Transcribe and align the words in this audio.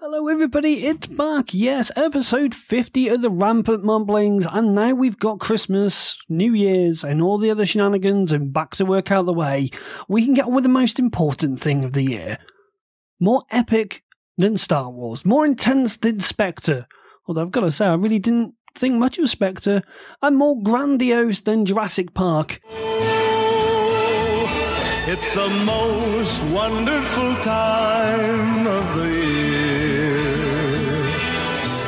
Hello, 0.00 0.28
everybody, 0.28 0.86
it's 0.86 1.10
Mark. 1.10 1.52
Yes, 1.52 1.90
episode 1.96 2.54
50 2.54 3.08
of 3.08 3.20
the 3.20 3.30
Rampant 3.30 3.82
Mumblings, 3.82 4.46
and 4.46 4.72
now 4.72 4.94
we've 4.94 5.18
got 5.18 5.40
Christmas, 5.40 6.16
New 6.28 6.54
Year's, 6.54 7.02
and 7.02 7.20
all 7.20 7.36
the 7.36 7.50
other 7.50 7.66
shenanigans 7.66 8.30
and 8.30 8.52
back 8.52 8.76
to 8.76 8.84
work 8.84 9.10
out 9.10 9.20
of 9.20 9.26
the 9.26 9.32
way. 9.32 9.70
We 10.06 10.24
can 10.24 10.34
get 10.34 10.44
on 10.44 10.54
with 10.54 10.62
the 10.62 10.68
most 10.68 11.00
important 11.00 11.60
thing 11.60 11.84
of 11.84 11.94
the 11.94 12.04
year. 12.04 12.38
More 13.18 13.42
epic 13.50 14.04
than 14.36 14.56
Star 14.56 14.88
Wars, 14.88 15.24
more 15.24 15.44
intense 15.44 15.96
than 15.96 16.20
Spectre. 16.20 16.86
Although 17.26 17.42
I've 17.42 17.50
got 17.50 17.62
to 17.62 17.70
say, 17.72 17.86
I 17.86 17.94
really 17.94 18.20
didn't 18.20 18.54
think 18.76 18.94
much 18.94 19.18
of 19.18 19.28
Spectre, 19.28 19.82
and 20.22 20.36
more 20.36 20.62
grandiose 20.62 21.40
than 21.40 21.66
Jurassic 21.66 22.14
Park. 22.14 22.60
It's 25.10 25.34
the 25.34 25.48
most 25.66 26.40
wonderful 26.54 27.34
time 27.42 28.64
of 28.64 28.96
the 28.96 29.08
year. 29.08 29.47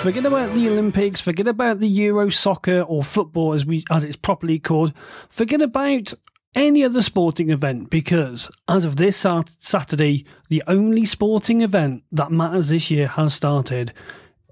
Forget 0.02 0.24
about 0.24 0.54
the 0.54 0.66
Olympics, 0.70 1.20
forget 1.20 1.46
about 1.46 1.80
the 1.80 1.86
Euro 1.86 2.30
soccer 2.30 2.80
or 2.80 3.04
football 3.04 3.52
as 3.52 3.66
we 3.66 3.84
as 3.90 4.02
it's 4.02 4.16
properly 4.16 4.58
called. 4.58 4.94
Forget 5.28 5.60
about 5.60 6.14
any 6.54 6.82
other 6.82 7.02
sporting 7.02 7.50
event 7.50 7.90
because 7.90 8.50
as 8.66 8.86
of 8.86 8.96
this 8.96 9.18
sat- 9.18 9.54
Saturday, 9.58 10.24
the 10.48 10.62
only 10.66 11.04
sporting 11.04 11.60
event 11.60 12.02
that 12.12 12.32
matters 12.32 12.70
this 12.70 12.90
year 12.90 13.08
has 13.08 13.34
started. 13.34 13.92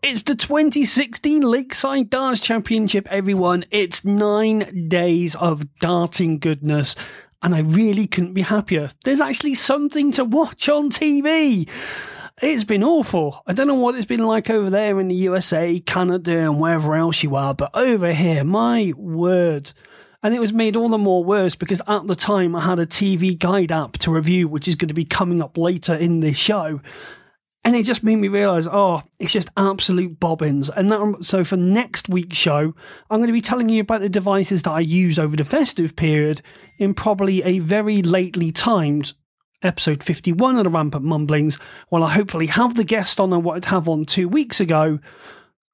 It's 0.03 0.23
the 0.23 0.35
2016 0.35 1.41
Lakeside 1.41 2.11
Darts 2.11 2.43
Championship, 2.43 3.09
everyone. 3.11 3.65
It's 3.71 4.05
nine 4.05 4.89
days 4.89 5.35
of 5.35 5.75
darting 5.77 6.41
goodness, 6.41 6.95
and 7.43 7.55
I 7.55 7.61
really 7.61 8.07
couldn't 8.07 8.35
be 8.35 8.43
happier. 8.43 8.91
There's 9.03 9.23
actually 9.23 9.55
something 9.55 10.13
to 10.13 10.25
watch 10.25 10.69
on 10.69 10.91
TV. 10.91 11.69
It's 12.41 12.63
been 12.63 12.85
awful. 12.85 13.43
I 13.49 13.53
don't 13.53 13.67
know 13.67 13.75
what 13.75 13.97
it's 13.97 14.07
been 14.07 14.25
like 14.25 14.49
over 14.49 14.71
there 14.71 15.01
in 15.01 15.09
the 15.09 15.15
USA, 15.17 15.81
Canada, 15.81 16.39
and 16.39 16.61
wherever 16.61 16.95
else 16.95 17.25
you 17.25 17.35
are, 17.35 17.53
but 17.53 17.71
over 17.75 18.13
here, 18.13 18.45
my 18.45 18.93
word. 18.97 19.73
And 20.23 20.33
it 20.33 20.39
was 20.39 20.53
made 20.53 20.77
all 20.77 20.89
the 20.89 20.99
more 20.99 21.25
worse 21.25 21.57
because 21.57 21.83
at 21.89 22.07
the 22.07 22.15
time 22.15 22.55
I 22.55 22.61
had 22.61 22.79
a 22.79 22.87
TV 22.87 23.37
guide 23.37 23.73
app 23.73 23.95
to 23.99 24.13
review, 24.13 24.47
which 24.47 24.69
is 24.69 24.77
going 24.77 24.89
to 24.89 24.95
be 24.95 25.05
coming 25.05 25.43
up 25.43 25.59
later 25.59 25.97
in 25.97 26.21
this 26.21 26.37
show. 26.37 26.81
And 27.65 27.75
it 27.75 27.83
just 27.83 28.05
made 28.05 28.17
me 28.17 28.29
realize, 28.29 28.69
oh, 28.71 29.03
it's 29.19 29.33
just 29.33 29.51
absolute 29.57 30.21
bobbins. 30.21 30.71
And 30.71 30.91
that, 30.93 31.17
so 31.23 31.43
for 31.43 31.57
next 31.57 32.09
week's 32.09 32.37
show, 32.37 32.73
I'm 33.11 33.19
going 33.19 33.27
to 33.27 33.33
be 33.33 33.41
telling 33.41 33.69
you 33.69 33.81
about 33.81 34.01
the 34.01 34.09
devices 34.09 34.63
that 34.63 34.71
I 34.71 34.81
use 34.81 35.19
over 35.19 35.35
the 35.35 35.45
festive 35.45 35.97
period 35.97 36.41
in 36.79 36.95
probably 36.95 37.43
a 37.43 37.59
very 37.59 38.01
lately 38.03 38.53
timed 38.53 39.13
episode 39.63 40.03
51 40.03 40.57
of 40.57 40.65
the 40.65 40.71
Rampant 40.71 41.05
Mumblings, 41.05 41.59
while 41.89 42.05
I 42.05 42.13
hopefully 42.13 42.47
have 42.47 42.75
the 42.75 42.85
guest 42.85 43.21
on 43.21 43.33
and 43.33 43.45
what 43.45 43.53
I 43.53 43.55
wanted 43.55 43.63
to 43.65 43.69
have 43.71 43.89
on 43.89 44.05
two 44.05 44.29
weeks 44.29 44.61
ago. 44.61 44.99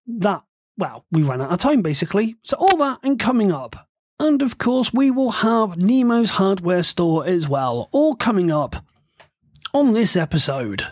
That, 0.07 0.43
well, 0.77 1.05
we 1.11 1.23
ran 1.23 1.41
out 1.41 1.53
of 1.53 1.59
time 1.59 1.83
basically. 1.83 2.37
So 2.43 2.57
all 2.59 2.77
that 2.79 3.01
and 3.03 3.19
coming 3.19 3.53
up. 3.53 3.89
And 4.21 4.43
of 4.43 4.59
course, 4.59 4.93
we 4.93 5.11
will 5.11 5.31
have 5.31 5.77
Nemo's 5.77 6.31
hardware 6.31 6.83
store 6.83 7.27
as 7.27 7.49
well, 7.49 7.89
all 7.93 8.15
coming 8.15 8.51
up 8.51 8.77
on 9.73 9.93
this 9.93 10.17
episode. 10.17 10.87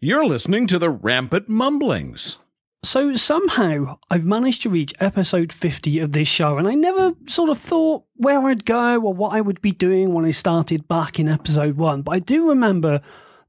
You're 0.00 0.26
listening 0.26 0.66
to 0.68 0.78
the 0.78 0.90
Rampant 0.90 1.48
Mumblings. 1.48 2.38
So 2.84 3.14
somehow 3.14 3.96
I've 4.10 4.24
managed 4.24 4.62
to 4.62 4.68
reach 4.68 4.92
episode 4.98 5.52
50 5.52 6.00
of 6.00 6.10
this 6.10 6.26
show, 6.26 6.58
and 6.58 6.66
I 6.66 6.74
never 6.74 7.12
sort 7.26 7.48
of 7.48 7.58
thought 7.58 8.02
where 8.16 8.40
I'd 8.42 8.64
go 8.64 9.00
or 9.00 9.14
what 9.14 9.34
I 9.34 9.40
would 9.40 9.60
be 9.60 9.70
doing 9.70 10.12
when 10.12 10.24
I 10.24 10.32
started 10.32 10.88
back 10.88 11.20
in 11.20 11.28
episode 11.28 11.76
one. 11.76 12.02
But 12.02 12.12
I 12.12 12.18
do 12.18 12.48
remember 12.48 13.00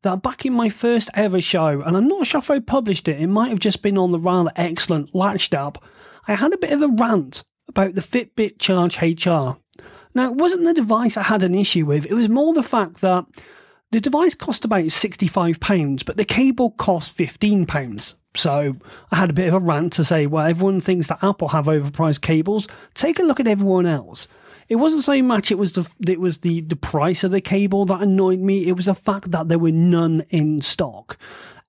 that 0.04 0.22
back 0.22 0.46
in 0.46 0.54
my 0.54 0.70
first 0.70 1.10
ever 1.16 1.42
show, 1.42 1.82
and 1.82 1.98
I'm 1.98 2.08
not 2.08 2.28
sure 2.28 2.38
if 2.38 2.52
I 2.52 2.60
published 2.60 3.08
it, 3.08 3.20
it 3.20 3.28
might 3.28 3.50
have 3.50 3.58
just 3.58 3.82
been 3.82 3.98
on 3.98 4.12
the 4.12 4.20
rather 4.20 4.52
excellent 4.56 5.16
Latched 5.16 5.56
Up, 5.56 5.84
I 6.28 6.36
had 6.36 6.54
a 6.54 6.58
bit 6.60 6.72
of 6.72 6.84
a 6.84 6.90
rant 6.90 7.44
about 7.68 7.96
the 7.96 8.02
Fitbit 8.02 8.60
Charge 8.60 9.02
HR. 9.02 9.58
Now, 10.14 10.30
it 10.30 10.36
wasn't 10.36 10.66
the 10.66 10.76
device 10.76 11.18
I 11.18 11.24
had 11.24 11.42
an 11.42 11.56
issue 11.56 11.88
with, 11.88 12.06
it 12.06 12.14
was 12.14 12.30
more 12.30 12.54
the 12.54 12.62
fact 12.62 13.02
that 13.02 13.26
the 13.94 14.02
device 14.02 14.34
cost 14.34 14.66
about 14.66 14.86
£65, 14.86 16.04
but 16.04 16.18
the 16.18 16.26
cable 16.26 16.72
cost 16.72 17.16
£15. 17.16 18.16
So 18.36 18.76
I 19.12 19.16
had 19.16 19.30
a 19.30 19.34
bit 19.34 19.48
of 19.48 19.54
a 19.54 19.60
rant 19.60 19.94
to 19.94 20.04
say, 20.04 20.26
well, 20.26 20.48
everyone 20.48 20.82
thinks 20.82 21.08
that 21.08 21.24
Apple 21.24 21.50
have 21.50 21.68
overpriced 21.68 22.22
cables. 22.22 22.68
Take 22.96 23.20
a 23.20 23.24
look 23.24 23.40
at 23.40 23.48
everyone 23.48 23.86
else. 23.86 24.28
It 24.68 24.78
wasn't 24.78 25.04
so 25.04 25.22
much 25.22 25.52
it 25.52 25.60
was 25.60 25.74
the 25.74 25.88
it 26.08 26.20
was 26.20 26.40
the, 26.40 26.62
the 26.62 26.76
price 26.76 27.24
of 27.24 27.30
the 27.30 27.42
cable 27.42 27.86
that 27.86 28.02
annoyed 28.02 28.40
me. 28.40 28.66
It 28.66 28.76
was 28.76 28.88
the 28.88 28.96
fact 28.96 29.30
that 29.30 29.48
there 29.48 29.60
were 29.60 29.72
none 29.72 30.26
in 30.30 30.62
stock. 30.62 31.18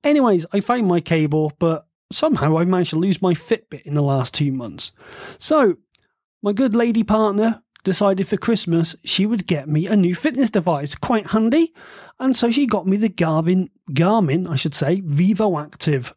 Anyways, 0.02 0.46
I 0.52 0.60
found 0.60 0.86
my 0.86 1.00
cable, 1.00 1.52
but 1.58 1.86
somehow 2.10 2.56
I 2.56 2.64
managed 2.64 2.90
to 2.90 2.98
lose 2.98 3.20
my 3.20 3.34
Fitbit 3.34 3.82
in 3.82 3.94
the 3.94 4.02
last 4.02 4.32
two 4.32 4.52
months. 4.52 4.92
So 5.38 5.76
my 6.42 6.52
good 6.52 6.74
lady 6.74 7.04
partner 7.04 7.62
decided 7.84 8.26
for 8.26 8.36
Christmas 8.36 8.96
she 9.04 9.26
would 9.26 9.46
get 9.46 9.68
me 9.68 9.86
a 9.86 9.96
new 9.96 10.14
fitness 10.14 10.50
device, 10.50 10.94
quite 10.94 11.28
handy, 11.28 11.72
and 12.18 12.34
so 12.34 12.50
she 12.50 12.66
got 12.66 12.86
me 12.86 12.96
the 12.96 13.08
Garmin 13.08 13.70
Garmin, 13.90 14.48
I 14.48 14.56
should 14.56 14.74
say, 14.74 15.00
Vivo 15.00 15.58
Active. 15.58 16.14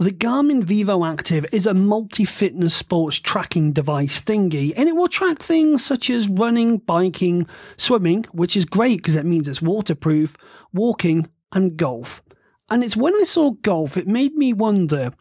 The 0.00 0.12
Garmin 0.12 0.62
Vivo 0.62 1.04
Active 1.04 1.44
is 1.50 1.66
a 1.66 1.74
multi 1.74 2.24
fitness 2.24 2.72
sports 2.72 3.18
tracking 3.18 3.72
device 3.72 4.20
thingy, 4.20 4.72
and 4.76 4.88
it 4.88 4.94
will 4.94 5.08
track 5.08 5.40
things 5.40 5.84
such 5.84 6.08
as 6.08 6.28
running, 6.28 6.78
biking, 6.78 7.48
swimming, 7.76 8.24
which 8.30 8.56
is 8.56 8.64
great 8.64 8.98
because 8.98 9.16
it 9.16 9.26
means 9.26 9.48
it's 9.48 9.60
waterproof, 9.60 10.36
walking, 10.72 11.28
and 11.50 11.76
golf. 11.76 12.22
And 12.70 12.84
it's 12.84 12.96
when 12.96 13.16
I 13.16 13.24
saw 13.24 13.50
golf, 13.62 13.96
it 13.96 14.06
made 14.06 14.34
me 14.36 14.52
wonder 14.52 15.12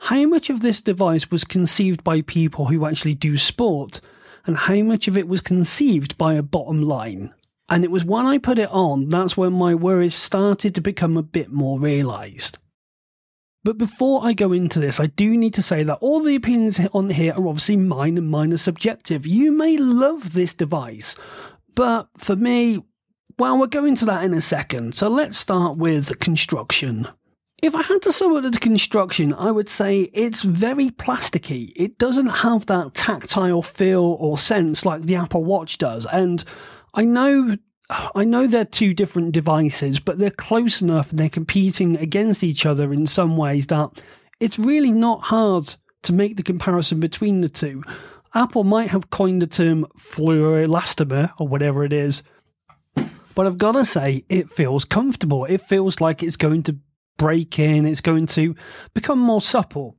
how 0.00 0.24
much 0.26 0.50
of 0.50 0.60
this 0.60 0.80
device 0.80 1.30
was 1.30 1.44
conceived 1.44 2.02
by 2.02 2.22
people 2.22 2.66
who 2.66 2.86
actually 2.86 3.14
do 3.14 3.38
sport, 3.38 4.00
and 4.46 4.56
how 4.56 4.76
much 4.82 5.08
of 5.08 5.16
it 5.16 5.28
was 5.28 5.40
conceived 5.40 6.18
by 6.18 6.34
a 6.34 6.42
bottom 6.42 6.82
line. 6.82 7.34
And 7.68 7.84
it 7.84 7.90
was 7.90 8.04
when 8.04 8.26
I 8.26 8.38
put 8.38 8.58
it 8.58 8.70
on, 8.70 9.08
that's 9.08 9.36
when 9.36 9.52
my 9.52 9.74
worries 9.74 10.14
started 10.14 10.74
to 10.74 10.80
become 10.80 11.16
a 11.16 11.22
bit 11.22 11.50
more 11.50 11.78
realised. 11.80 12.58
But 13.64 13.78
before 13.78 14.26
I 14.26 14.34
go 14.34 14.52
into 14.52 14.78
this, 14.78 15.00
I 15.00 15.06
do 15.06 15.36
need 15.38 15.54
to 15.54 15.62
say 15.62 15.82
that 15.84 15.98
all 16.02 16.20
the 16.20 16.36
opinions 16.36 16.78
on 16.92 17.08
here 17.08 17.32
are 17.32 17.48
obviously 17.48 17.78
mine 17.78 18.18
and 18.18 18.28
mine 18.28 18.52
are 18.52 18.58
subjective. 18.58 19.26
You 19.26 19.52
may 19.52 19.78
love 19.78 20.34
this 20.34 20.52
device, 20.52 21.16
but 21.74 22.08
for 22.18 22.36
me, 22.36 22.84
well, 23.38 23.58
we'll 23.58 23.68
go 23.68 23.86
into 23.86 24.04
that 24.04 24.22
in 24.22 24.34
a 24.34 24.42
second. 24.42 24.94
So 24.94 25.08
let's 25.08 25.38
start 25.38 25.78
with 25.78 26.18
construction. 26.20 27.08
If 27.62 27.74
I 27.74 27.82
had 27.82 28.02
to 28.02 28.12
sum 28.12 28.34
up 28.34 28.42
the 28.42 28.58
construction, 28.58 29.32
I 29.32 29.50
would 29.50 29.68
say 29.68 30.10
it's 30.12 30.42
very 30.42 30.90
plasticky. 30.90 31.72
It 31.76 31.98
doesn't 31.98 32.26
have 32.26 32.66
that 32.66 32.94
tactile 32.94 33.62
feel 33.62 34.02
or 34.02 34.36
sense 34.36 34.84
like 34.84 35.02
the 35.02 35.16
Apple 35.16 35.44
Watch 35.44 35.78
does. 35.78 36.06
And 36.06 36.44
I 36.92 37.04
know 37.04 37.56
I 38.14 38.24
know 38.24 38.46
they're 38.46 38.64
two 38.64 38.94
different 38.94 39.32
devices, 39.32 40.00
but 40.00 40.18
they're 40.18 40.30
close 40.30 40.80
enough 40.80 41.10
and 41.10 41.18
they're 41.18 41.28
competing 41.28 41.96
against 41.96 42.42
each 42.42 42.64
other 42.64 42.92
in 42.92 43.06
some 43.06 43.36
ways 43.36 43.66
that 43.68 44.00
it's 44.40 44.58
really 44.58 44.92
not 44.92 45.22
hard 45.22 45.74
to 46.02 46.12
make 46.12 46.36
the 46.36 46.42
comparison 46.42 47.00
between 47.00 47.40
the 47.40 47.48
two. 47.48 47.82
Apple 48.34 48.64
might 48.64 48.90
have 48.90 49.10
coined 49.10 49.42
the 49.42 49.46
term 49.46 49.86
fluoroelastomer 49.98 51.32
or 51.38 51.46
whatever 51.46 51.84
it 51.84 51.92
is, 51.92 52.22
but 53.34 53.46
I've 53.46 53.58
got 53.58 53.72
to 53.72 53.84
say, 53.84 54.24
it 54.28 54.50
feels 54.50 54.84
comfortable. 54.84 55.44
It 55.44 55.60
feels 55.60 56.00
like 56.00 56.22
it's 56.22 56.36
going 56.36 56.62
to 56.64 56.76
break 57.16 57.58
in, 57.58 57.86
it's 57.86 58.00
going 58.00 58.26
to 58.28 58.54
become 58.92 59.18
more 59.18 59.40
supple. 59.40 59.96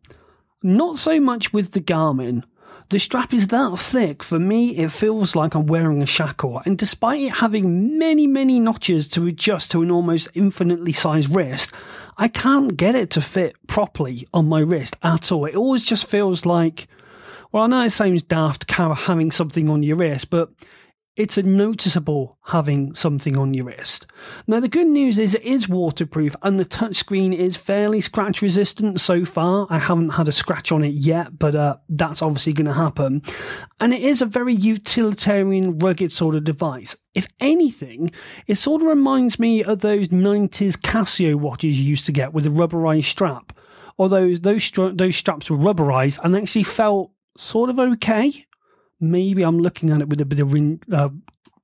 Not 0.64 0.98
so 0.98 1.20
much 1.20 1.54
with 1.54 1.72
the 1.72 1.82
Garmin. 1.82 2.44
The 2.90 3.00
strap 3.00 3.34
is 3.34 3.48
that 3.48 3.80
thick, 3.80 4.22
for 4.22 4.38
me, 4.38 4.78
it 4.78 4.92
feels 4.92 5.36
like 5.36 5.56
I'm 5.56 5.66
wearing 5.66 6.04
a 6.04 6.06
shackle, 6.06 6.62
and 6.66 6.78
despite 6.78 7.20
it 7.20 7.34
having 7.34 7.98
many, 7.98 8.28
many 8.28 8.60
notches 8.60 9.08
to 9.10 9.26
adjust 9.26 9.72
to 9.72 9.82
an 9.82 9.90
almost 9.90 10.30
infinitely 10.36 10.92
sized 10.92 11.36
wrist, 11.36 11.72
I 12.18 12.28
can't 12.28 12.78
get 12.78 12.94
it 12.94 13.10
to 13.12 13.22
fit 13.22 13.56
properly 13.66 14.28
on 14.36 14.48
my 14.48 14.60
wrist 14.60 14.98
at 15.02 15.32
all. 15.32 15.46
It 15.46 15.56
always 15.56 15.84
just 15.84 16.06
feels 16.06 16.46
like, 16.46 16.88
well, 17.52 17.64
I 17.64 17.68
know 17.68 17.82
it 17.86 17.90
sounds 17.90 18.22
daft 18.22 18.70
having 18.70 19.32
something 19.32 19.68
on 19.68 19.82
your 19.82 19.98
wrist, 19.98 20.30
but 20.30 20.52
it's 21.16 21.38
a 21.38 21.44
noticeable 21.44 22.38
having 22.44 22.94
something 22.94 23.38
on 23.38 23.54
your 23.54 23.66
wrist. 23.66 24.08
Now, 24.48 24.60
the 24.60 24.68
good 24.68 24.88
news 24.88 25.18
is 25.18 25.34
it 25.34 25.44
is 25.44 25.70
waterproof 25.70 26.36
and 26.42 26.60
the 26.60 26.66
touchscreen 26.66 27.34
is 27.34 27.56
fairly 27.56 28.02
scratch 28.02 28.42
resistant 28.42 29.00
so 29.00 29.24
far. 29.24 29.66
I 29.70 29.80
haven't 29.80 30.10
had 30.10 30.28
a 30.28 30.34
scratch 30.34 30.74
on 30.74 30.84
it 30.84 30.94
yet, 30.94 31.40
but 31.40 31.56
uh, 31.56 31.78
that's 31.88 32.22
obviously 32.22 32.52
going 32.52 32.66
to 32.66 32.74
happen. 32.74 33.22
And 33.80 33.94
it 33.94 34.02
is 34.02 34.22
a 34.22 34.26
very 34.26 34.54
utilitarian, 34.54 35.80
rugged 35.80 36.12
sort 36.12 36.36
of 36.36 36.44
device. 36.44 36.98
If 37.14 37.28
anything, 37.40 38.12
it 38.48 38.56
sort 38.56 38.82
of 38.82 38.90
reminds 38.90 39.40
me 39.40 39.64
of 39.64 39.80
those 39.80 40.10
90s 40.10 40.78
Casio 40.78 41.36
watches 41.36 41.80
you 41.80 41.86
used 41.86 42.06
to 42.08 42.12
get 42.12 42.34
with 42.34 42.46
a 42.46 42.50
rubberized 42.50 43.06
strap. 43.06 43.58
Although 43.98 44.36
those, 44.36 44.70
those 44.72 45.16
straps 45.16 45.50
were 45.50 45.58
rubberized 45.58 46.20
and 46.24 46.36
actually 46.36 46.64
felt 46.64 47.12
sort 47.38 47.70
of 47.70 47.80
okay 47.80 48.45
maybe 49.12 49.44
I'm 49.44 49.60
looking 49.60 49.90
at 49.90 50.02
it 50.02 50.10
with 50.10 50.22
a 50.22 50.26
bit 50.26 50.40
of 50.40 50.56
uh, 50.92 51.10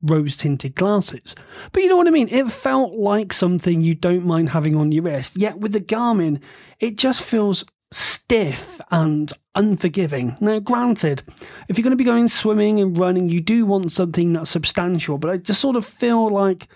rose 0.01 0.37
tinted 0.37 0.75
glasses. 0.75 1.35
But 1.71 1.83
you 1.83 1.89
know 1.89 1.97
what 1.97 2.07
I 2.07 2.11
mean? 2.11 2.29
It 2.29 2.51
felt 2.51 2.93
like 2.93 3.33
something 3.33 3.81
you 3.81 3.95
don't 3.95 4.25
mind 4.25 4.49
having 4.49 4.75
on 4.75 4.91
your 4.91 5.03
wrist. 5.03 5.37
Yet 5.37 5.59
with 5.59 5.73
the 5.73 5.81
Garmin, 5.81 6.41
it 6.79 6.97
just 6.97 7.21
feels 7.21 7.65
stiff 7.91 8.79
and 8.91 9.31
unforgiving. 9.55 10.37
Now, 10.39 10.59
granted, 10.59 11.23
if 11.67 11.77
you're 11.77 11.83
going 11.83 11.91
to 11.91 11.97
be 11.97 12.03
going 12.03 12.27
swimming 12.27 12.79
and 12.79 12.97
running, 12.97 13.29
you 13.29 13.41
do 13.41 13.65
want 13.65 13.91
something 13.91 14.33
that's 14.33 14.49
substantial, 14.49 15.17
but 15.17 15.29
I 15.29 15.37
just 15.37 15.59
sort 15.59 15.75
of 15.75 15.85
feel 15.85 16.29
like 16.29 16.67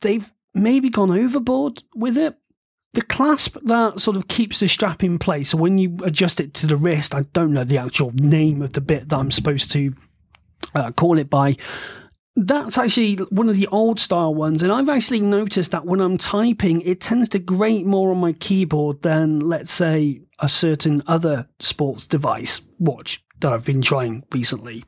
they've 0.00 0.30
maybe 0.54 0.88
gone 0.88 1.10
overboard 1.10 1.82
with 1.94 2.16
it. 2.16 2.36
The 2.94 3.02
clasp 3.02 3.56
that 3.64 4.00
sort 4.00 4.16
of 4.16 4.28
keeps 4.28 4.60
the 4.60 4.68
strap 4.68 5.02
in 5.02 5.18
place, 5.18 5.50
so 5.50 5.58
when 5.58 5.78
you 5.78 5.98
adjust 6.04 6.38
it 6.38 6.54
to 6.54 6.68
the 6.68 6.76
wrist, 6.76 7.12
I 7.12 7.22
don't 7.32 7.52
know 7.52 7.64
the 7.64 7.78
actual 7.78 8.12
name 8.14 8.62
of 8.62 8.72
the 8.72 8.80
bit 8.80 9.08
that 9.08 9.18
I'm 9.18 9.32
supposed 9.32 9.72
to 9.72 9.92
uh, 10.76 10.92
call 10.92 11.18
it 11.18 11.28
by. 11.28 11.56
That's 12.36 12.78
actually 12.78 13.16
one 13.16 13.48
of 13.48 13.56
the 13.56 13.66
old 13.66 13.98
style 13.98 14.32
ones, 14.32 14.62
and 14.62 14.72
I've 14.72 14.88
actually 14.88 15.22
noticed 15.22 15.72
that 15.72 15.86
when 15.86 16.00
I'm 16.00 16.18
typing, 16.18 16.82
it 16.82 17.00
tends 17.00 17.28
to 17.30 17.40
grate 17.40 17.84
more 17.84 18.12
on 18.12 18.18
my 18.18 18.32
keyboard 18.32 19.02
than, 19.02 19.40
let's 19.40 19.72
say, 19.72 20.20
a 20.38 20.48
certain 20.48 21.02
other 21.08 21.48
sports 21.58 22.06
device 22.06 22.60
watch 22.78 23.23
that 23.44 23.52
I've 23.52 23.64
been 23.64 23.82
trying 23.82 24.24
recently. 24.32 24.84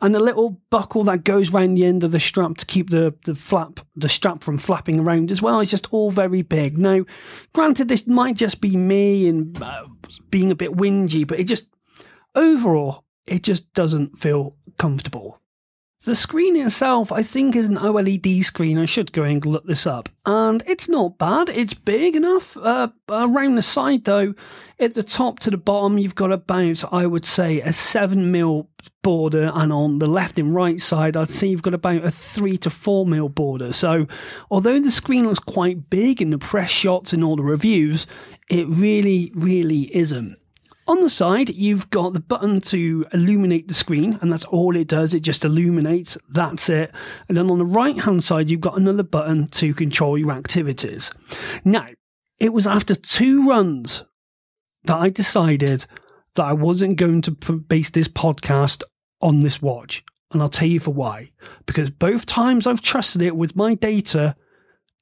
And 0.00 0.14
the 0.14 0.20
little 0.20 0.60
buckle 0.70 1.02
that 1.04 1.24
goes 1.24 1.52
around 1.52 1.74
the 1.74 1.84
end 1.84 2.04
of 2.04 2.12
the 2.12 2.20
strap 2.20 2.56
to 2.58 2.66
keep 2.66 2.90
the, 2.90 3.12
the 3.24 3.34
flap, 3.34 3.80
the 3.96 4.08
strap 4.08 4.44
from 4.44 4.58
flapping 4.58 5.00
around 5.00 5.32
as 5.32 5.42
well 5.42 5.58
is 5.58 5.72
just 5.72 5.92
all 5.92 6.12
very 6.12 6.42
big. 6.42 6.78
Now, 6.78 7.04
granted, 7.52 7.88
this 7.88 8.06
might 8.06 8.36
just 8.36 8.60
be 8.60 8.76
me 8.76 9.28
and 9.28 9.60
uh, 9.60 9.86
being 10.30 10.52
a 10.52 10.54
bit 10.54 10.70
whingy, 10.70 11.26
but 11.26 11.40
it 11.40 11.44
just, 11.44 11.66
overall, 12.36 13.04
it 13.26 13.42
just 13.42 13.72
doesn't 13.74 14.18
feel 14.18 14.54
comfortable. 14.78 15.40
The 16.06 16.14
screen 16.14 16.54
itself, 16.54 17.10
I 17.10 17.24
think, 17.24 17.56
is 17.56 17.66
an 17.66 17.78
OLED 17.78 18.44
screen. 18.44 18.78
I 18.78 18.84
should 18.84 19.10
go 19.10 19.24
and 19.24 19.44
look 19.44 19.66
this 19.66 19.88
up. 19.88 20.08
And 20.24 20.62
it's 20.64 20.88
not 20.88 21.18
bad. 21.18 21.48
It's 21.48 21.74
big 21.74 22.14
enough. 22.14 22.56
Uh, 22.56 22.90
around 23.08 23.56
the 23.56 23.62
side, 23.62 24.04
though, 24.04 24.32
at 24.78 24.94
the 24.94 25.02
top 25.02 25.40
to 25.40 25.50
the 25.50 25.56
bottom, 25.56 25.98
you've 25.98 26.14
got 26.14 26.30
about, 26.30 26.84
I 26.92 27.06
would 27.06 27.24
say, 27.24 27.60
a 27.60 27.72
7 27.72 28.30
mil 28.30 28.68
border. 29.02 29.50
And 29.52 29.72
on 29.72 29.98
the 29.98 30.06
left 30.06 30.38
and 30.38 30.54
right 30.54 30.80
side, 30.80 31.16
I'd 31.16 31.28
say 31.28 31.48
you've 31.48 31.62
got 31.62 31.74
about 31.74 32.04
a 32.04 32.12
3 32.12 32.56
to 32.58 32.70
4 32.70 33.04
mil 33.04 33.28
border. 33.28 33.72
So, 33.72 34.06
although 34.48 34.78
the 34.78 34.92
screen 34.92 35.26
looks 35.26 35.40
quite 35.40 35.90
big 35.90 36.22
in 36.22 36.30
the 36.30 36.38
press 36.38 36.70
shots 36.70 37.12
and 37.12 37.24
all 37.24 37.34
the 37.34 37.42
reviews, 37.42 38.06
it 38.48 38.68
really, 38.68 39.32
really 39.34 39.94
isn't. 39.96 40.38
On 40.88 41.00
the 41.00 41.10
side, 41.10 41.50
you've 41.50 41.90
got 41.90 42.12
the 42.12 42.20
button 42.20 42.60
to 42.62 43.04
illuminate 43.12 43.66
the 43.66 43.74
screen, 43.74 44.18
and 44.20 44.32
that's 44.32 44.44
all 44.44 44.76
it 44.76 44.86
does. 44.86 45.14
It 45.14 45.20
just 45.20 45.44
illuminates. 45.44 46.16
That's 46.28 46.68
it. 46.68 46.92
And 47.28 47.36
then 47.36 47.50
on 47.50 47.58
the 47.58 47.64
right 47.64 47.98
hand 47.98 48.22
side, 48.22 48.50
you've 48.50 48.60
got 48.60 48.78
another 48.78 49.02
button 49.02 49.48
to 49.48 49.74
control 49.74 50.16
your 50.16 50.30
activities. 50.30 51.10
Now, 51.64 51.88
it 52.38 52.52
was 52.52 52.66
after 52.68 52.94
two 52.94 53.48
runs 53.48 54.04
that 54.84 54.98
I 54.98 55.10
decided 55.10 55.86
that 56.34 56.44
I 56.44 56.52
wasn't 56.52 56.98
going 56.98 57.22
to 57.22 57.32
base 57.32 57.90
this 57.90 58.08
podcast 58.08 58.84
on 59.20 59.40
this 59.40 59.60
watch. 59.60 60.04
And 60.32 60.42
I'll 60.42 60.48
tell 60.48 60.68
you 60.68 60.80
for 60.80 60.92
why. 60.92 61.30
Because 61.66 61.90
both 61.90 62.26
times 62.26 62.66
I've 62.66 62.82
trusted 62.82 63.22
it 63.22 63.36
with 63.36 63.56
my 63.56 63.74
data, 63.74 64.36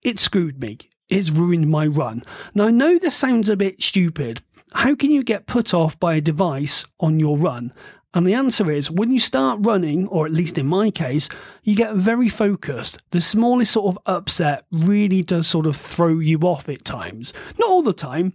it 0.02 0.18
screwed 0.18 0.60
me. 0.60 0.78
It's 1.08 1.30
ruined 1.30 1.68
my 1.68 1.86
run. 1.86 2.22
Now, 2.54 2.66
I 2.66 2.70
know 2.70 2.98
this 2.98 3.16
sounds 3.16 3.48
a 3.48 3.56
bit 3.56 3.82
stupid, 3.82 4.40
how 4.74 4.94
can 4.94 5.10
you 5.10 5.22
get 5.22 5.46
put 5.46 5.72
off 5.72 5.98
by 5.98 6.14
a 6.16 6.20
device 6.20 6.84
on 7.00 7.20
your 7.20 7.38
run? 7.38 7.72
And 8.12 8.26
the 8.26 8.34
answer 8.34 8.70
is 8.70 8.90
when 8.90 9.10
you 9.10 9.18
start 9.18 9.58
running, 9.62 10.06
or 10.08 10.24
at 10.24 10.32
least 10.32 10.56
in 10.56 10.66
my 10.66 10.90
case, 10.90 11.28
you 11.64 11.74
get 11.74 11.96
very 11.96 12.28
focused. 12.28 13.02
The 13.10 13.20
smallest 13.20 13.72
sort 13.72 13.96
of 13.96 13.98
upset 14.06 14.66
really 14.70 15.22
does 15.22 15.48
sort 15.48 15.66
of 15.66 15.76
throw 15.76 16.20
you 16.20 16.38
off 16.40 16.68
at 16.68 16.84
times. 16.84 17.32
Not 17.58 17.68
all 17.68 17.82
the 17.82 17.92
time, 17.92 18.32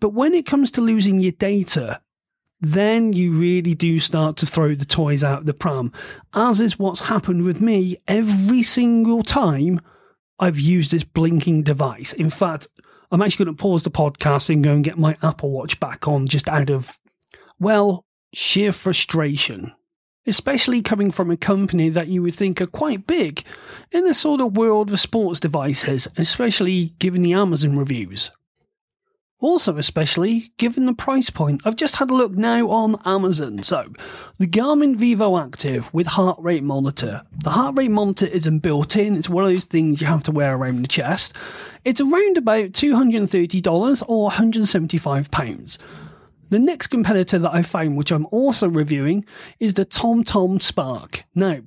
but 0.00 0.14
when 0.14 0.32
it 0.32 0.46
comes 0.46 0.70
to 0.72 0.80
losing 0.80 1.20
your 1.20 1.32
data, 1.32 2.00
then 2.60 3.12
you 3.12 3.32
really 3.32 3.74
do 3.74 3.98
start 4.00 4.36
to 4.38 4.46
throw 4.46 4.74
the 4.74 4.84
toys 4.84 5.24
out 5.24 5.44
the 5.44 5.54
pram, 5.54 5.92
as 6.34 6.60
is 6.60 6.78
what's 6.78 7.00
happened 7.00 7.42
with 7.42 7.60
me 7.60 7.96
every 8.06 8.62
single 8.62 9.22
time 9.22 9.80
I've 10.38 10.60
used 10.60 10.90
this 10.90 11.04
blinking 11.04 11.62
device. 11.62 12.12
In 12.14 12.30
fact, 12.30 12.68
I'm 13.10 13.22
actually 13.22 13.44
going 13.44 13.56
to 13.56 13.62
pause 13.62 13.82
the 13.82 13.90
podcast 13.90 14.50
and 14.50 14.62
go 14.62 14.72
and 14.72 14.84
get 14.84 14.98
my 14.98 15.16
Apple 15.22 15.50
Watch 15.50 15.80
back 15.80 16.06
on 16.06 16.26
just 16.26 16.48
out 16.48 16.70
of, 16.70 16.98
well, 17.58 18.04
sheer 18.32 18.72
frustration. 18.72 19.72
Especially 20.26 20.82
coming 20.82 21.10
from 21.10 21.30
a 21.30 21.36
company 21.36 21.88
that 21.88 22.08
you 22.08 22.22
would 22.22 22.34
think 22.34 22.60
are 22.60 22.66
quite 22.66 23.06
big 23.06 23.42
in 23.90 24.04
the 24.04 24.14
sort 24.14 24.40
of 24.40 24.56
world 24.56 24.92
of 24.92 25.00
sports 25.00 25.40
devices, 25.40 26.06
especially 26.16 26.94
given 26.98 27.22
the 27.22 27.32
Amazon 27.32 27.76
reviews. 27.76 28.30
Also, 29.40 29.78
especially 29.78 30.52
given 30.58 30.84
the 30.84 30.92
price 30.92 31.30
point. 31.30 31.62
I've 31.64 31.76
just 31.76 31.96
had 31.96 32.10
a 32.10 32.14
look 32.14 32.32
now 32.32 32.68
on 32.68 33.00
Amazon. 33.06 33.62
So, 33.62 33.90
the 34.38 34.46
Garmin 34.46 34.96
Vivo 34.96 35.38
Active 35.38 35.92
with 35.94 36.06
heart 36.06 36.38
rate 36.40 36.62
monitor. 36.62 37.22
The 37.42 37.50
heart 37.50 37.76
rate 37.78 37.90
monitor 37.90 38.26
isn't 38.26 38.58
built 38.58 38.96
in, 38.96 39.16
it's 39.16 39.30
one 39.30 39.44
of 39.44 39.50
those 39.50 39.64
things 39.64 40.00
you 40.00 40.06
have 40.06 40.22
to 40.24 40.32
wear 40.32 40.54
around 40.54 40.82
the 40.82 40.88
chest. 40.88 41.34
It's 41.84 42.02
around 42.02 42.36
about 42.36 42.72
$230 42.72 44.02
or 44.06 44.30
£175. 44.30 45.78
The 46.50 46.58
next 46.58 46.88
competitor 46.88 47.38
that 47.38 47.54
I 47.54 47.62
found, 47.62 47.96
which 47.96 48.10
I'm 48.10 48.26
also 48.30 48.68
reviewing, 48.68 49.24
is 49.58 49.74
the 49.74 49.86
TomTom 49.86 50.60
Spark. 50.62 51.24
Now, 51.34 51.60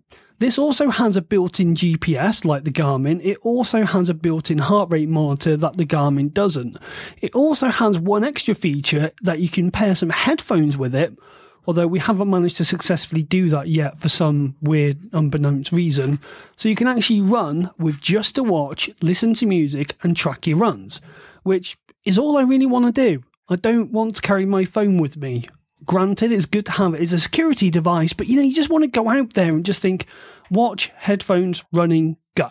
this 0.43 0.57
also 0.57 0.89
has 0.89 1.15
a 1.15 1.21
built-in 1.21 1.73
GPS 1.73 2.43
like 2.43 2.65
the 2.65 2.71
Garmin. 2.71 3.21
It 3.23 3.37
also 3.43 3.85
has 3.85 4.09
a 4.09 4.13
built-in 4.13 4.57
heart 4.57 4.91
rate 4.91 5.07
monitor 5.07 5.55
that 5.55 5.77
the 5.77 5.85
Garmin 5.85 6.33
doesn't. 6.33 6.77
It 7.21 7.33
also 7.33 7.69
has 7.69 7.97
one 7.97 8.25
extra 8.25 8.53
feature 8.53 9.11
that 9.21 9.39
you 9.39 9.47
can 9.47 9.71
pair 9.71 9.95
some 9.95 10.09
headphones 10.09 10.75
with 10.75 10.95
it, 10.95 11.17
although 11.65 11.87
we 11.87 11.99
haven't 11.99 12.29
managed 12.29 12.57
to 12.57 12.65
successfully 12.65 13.23
do 13.23 13.47
that 13.49 13.69
yet 13.69 13.99
for 14.01 14.09
some 14.09 14.57
weird 14.61 14.97
unbeknownst 15.13 15.71
reason. 15.71 16.19
So 16.57 16.67
you 16.67 16.75
can 16.75 16.89
actually 16.89 17.21
run 17.21 17.71
with 17.77 18.01
just 18.01 18.37
a 18.37 18.43
watch, 18.43 18.89
listen 19.01 19.33
to 19.35 19.45
music 19.45 19.95
and 20.03 20.17
track 20.17 20.45
your 20.45 20.57
runs, 20.57 20.99
which 21.43 21.77
is 22.03 22.17
all 22.17 22.37
I 22.37 22.43
really 22.43 22.65
want 22.65 22.85
to 22.85 22.91
do. 22.91 23.23
I 23.47 23.55
don't 23.55 23.93
want 23.93 24.15
to 24.15 24.21
carry 24.21 24.45
my 24.45 24.65
phone 24.65 24.97
with 24.97 25.15
me 25.15 25.47
granted, 25.85 26.31
it's 26.31 26.45
good 26.45 26.65
to 26.65 26.71
have 26.73 26.93
it 26.93 27.01
as 27.01 27.13
a 27.13 27.19
security 27.19 27.69
device, 27.69 28.13
but 28.13 28.27
you 28.27 28.35
know, 28.35 28.41
you 28.41 28.53
just 28.53 28.69
want 28.69 28.83
to 28.83 28.87
go 28.87 29.09
out 29.09 29.33
there 29.33 29.53
and 29.53 29.65
just 29.65 29.81
think, 29.81 30.05
watch, 30.49 30.91
headphones, 30.95 31.63
running, 31.71 32.17
go. 32.35 32.49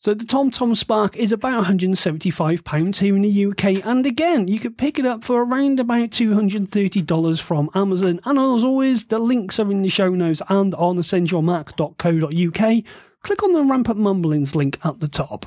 So 0.00 0.14
the 0.14 0.24
TomTom 0.24 0.76
Spark 0.76 1.16
is 1.16 1.32
about 1.32 1.64
£175 1.64 2.96
here 2.96 3.16
in 3.16 3.22
the 3.22 3.46
UK, 3.46 3.84
and 3.84 4.06
again, 4.06 4.46
you 4.46 4.60
could 4.60 4.78
pick 4.78 5.00
it 5.00 5.06
up 5.06 5.24
for 5.24 5.42
around 5.42 5.80
about 5.80 6.10
$230 6.10 7.40
from 7.40 7.70
Amazon. 7.74 8.20
And 8.24 8.38
as 8.38 8.62
always, 8.62 9.06
the 9.06 9.18
links 9.18 9.58
are 9.58 9.68
in 9.70 9.82
the 9.82 9.88
show 9.88 10.10
notes 10.10 10.42
and 10.48 10.76
on 10.76 10.98
essentialmac.co.uk. 10.98 12.84
Click 13.22 13.42
on 13.42 13.52
the 13.52 13.64
Rampant 13.64 13.98
Mumblings 13.98 14.54
link 14.54 14.78
at 14.84 15.00
the 15.00 15.08
top. 15.08 15.46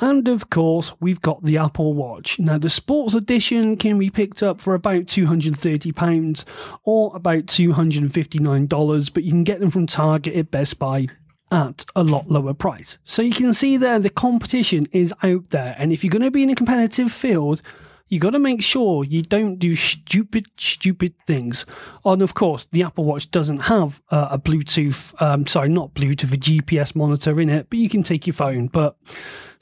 And 0.00 0.26
of 0.28 0.50
course, 0.50 0.92
we've 1.00 1.20
got 1.20 1.42
the 1.44 1.58
Apple 1.58 1.94
Watch. 1.94 2.38
Now, 2.38 2.58
the 2.58 2.70
sports 2.70 3.14
edition 3.14 3.76
can 3.76 3.98
be 3.98 4.10
picked 4.10 4.42
up 4.42 4.60
for 4.60 4.74
about 4.74 5.04
£230 5.04 6.44
or 6.84 7.14
about 7.14 7.46
$259, 7.46 9.14
but 9.14 9.22
you 9.22 9.30
can 9.30 9.44
get 9.44 9.60
them 9.60 9.70
from 9.70 9.86
Target 9.86 10.34
at 10.34 10.50
Best 10.50 10.78
Buy 10.78 11.06
at 11.52 11.84
a 11.94 12.02
lot 12.02 12.28
lower 12.28 12.54
price. 12.54 12.98
So 13.04 13.22
you 13.22 13.32
can 13.32 13.54
see 13.54 13.76
there 13.76 13.98
the 13.98 14.10
competition 14.10 14.86
is 14.92 15.14
out 15.22 15.48
there, 15.50 15.76
and 15.78 15.92
if 15.92 16.02
you're 16.02 16.10
going 16.10 16.22
to 16.22 16.30
be 16.30 16.42
in 16.42 16.50
a 16.50 16.54
competitive 16.54 17.12
field, 17.12 17.62
you 18.08 18.18
got 18.18 18.30
to 18.30 18.38
make 18.38 18.62
sure 18.62 19.04
you 19.04 19.22
don't 19.22 19.58
do 19.58 19.74
stupid, 19.74 20.46
stupid 20.56 21.14
things. 21.26 21.64
And 22.04 22.20
of 22.22 22.34
course, 22.34 22.66
the 22.66 22.82
Apple 22.82 23.04
Watch 23.04 23.30
doesn't 23.30 23.58
have 23.58 24.02
uh, 24.10 24.28
a 24.32 24.38
Bluetooth, 24.38 25.20
um, 25.22 25.46
sorry, 25.46 25.68
not 25.70 25.94
Bluetooth, 25.94 26.32
a 26.32 26.36
GPS 26.36 26.94
monitor 26.94 27.40
in 27.40 27.48
it, 27.48 27.70
but 27.70 27.78
you 27.78 27.88
can 27.88 28.02
take 28.02 28.26
your 28.26 28.34
phone. 28.34 28.66
But 28.66 28.96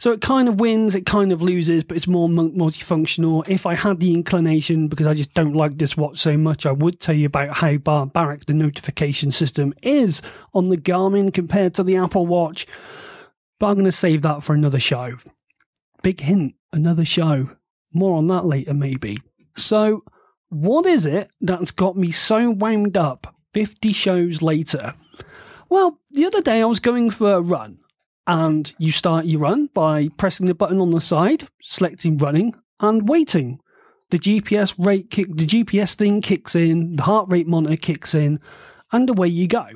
so 0.02 0.10
it 0.10 0.20
kind 0.20 0.48
of 0.48 0.58
wins, 0.58 0.96
it 0.96 1.06
kind 1.06 1.30
of 1.30 1.42
loses, 1.42 1.84
but 1.84 1.96
it's 1.96 2.08
more 2.08 2.26
multifunctional. 2.26 3.48
If 3.48 3.66
I 3.66 3.76
had 3.76 4.00
the 4.00 4.12
inclination, 4.12 4.88
because 4.88 5.06
I 5.06 5.14
just 5.14 5.32
don't 5.32 5.54
like 5.54 5.78
this 5.78 5.96
watch 5.96 6.18
so 6.18 6.36
much, 6.36 6.66
I 6.66 6.72
would 6.72 6.98
tell 6.98 7.14
you 7.14 7.26
about 7.26 7.52
how 7.52 7.76
barbaric 7.76 8.46
the 8.46 8.52
notification 8.52 9.30
system 9.30 9.72
is 9.80 10.20
on 10.54 10.70
the 10.70 10.76
Garmin 10.76 11.32
compared 11.32 11.74
to 11.74 11.84
the 11.84 11.98
Apple 11.98 12.26
Watch. 12.26 12.66
But 13.60 13.68
I'm 13.68 13.74
going 13.74 13.84
to 13.84 13.92
save 13.92 14.22
that 14.22 14.42
for 14.42 14.56
another 14.56 14.80
show. 14.80 15.18
Big 16.02 16.18
hint, 16.18 16.56
another 16.72 17.04
show. 17.04 17.50
More 17.94 18.18
on 18.18 18.26
that 18.26 18.44
later, 18.44 18.74
maybe. 18.74 19.18
So, 19.56 20.02
what 20.48 20.84
is 20.84 21.06
it 21.06 21.30
that's 21.40 21.70
got 21.70 21.96
me 21.96 22.10
so 22.10 22.50
wound 22.50 22.96
up 22.96 23.36
50 23.54 23.92
shows 23.92 24.42
later? 24.42 24.94
Well, 25.68 26.00
the 26.10 26.24
other 26.24 26.42
day 26.42 26.60
I 26.60 26.64
was 26.64 26.80
going 26.80 27.10
for 27.10 27.34
a 27.34 27.40
run 27.40 27.78
and 28.26 28.74
you 28.78 28.92
start 28.92 29.26
your 29.26 29.40
run 29.40 29.68
by 29.74 30.08
pressing 30.16 30.46
the 30.46 30.54
button 30.54 30.80
on 30.80 30.90
the 30.90 31.00
side, 31.00 31.48
selecting 31.60 32.18
running, 32.18 32.54
and 32.80 33.08
waiting. 33.08 33.58
The 34.10 34.18
GPS 34.18 34.74
rate 34.78 35.10
kick, 35.10 35.26
the 35.28 35.46
GPS 35.46 35.94
thing 35.94 36.20
kicks 36.20 36.54
in, 36.54 36.96
the 36.96 37.02
heart 37.02 37.26
rate 37.30 37.46
monitor 37.46 37.76
kicks 37.76 38.14
in, 38.14 38.40
and 38.92 39.08
away 39.08 39.28
you 39.28 39.48
go. 39.48 39.66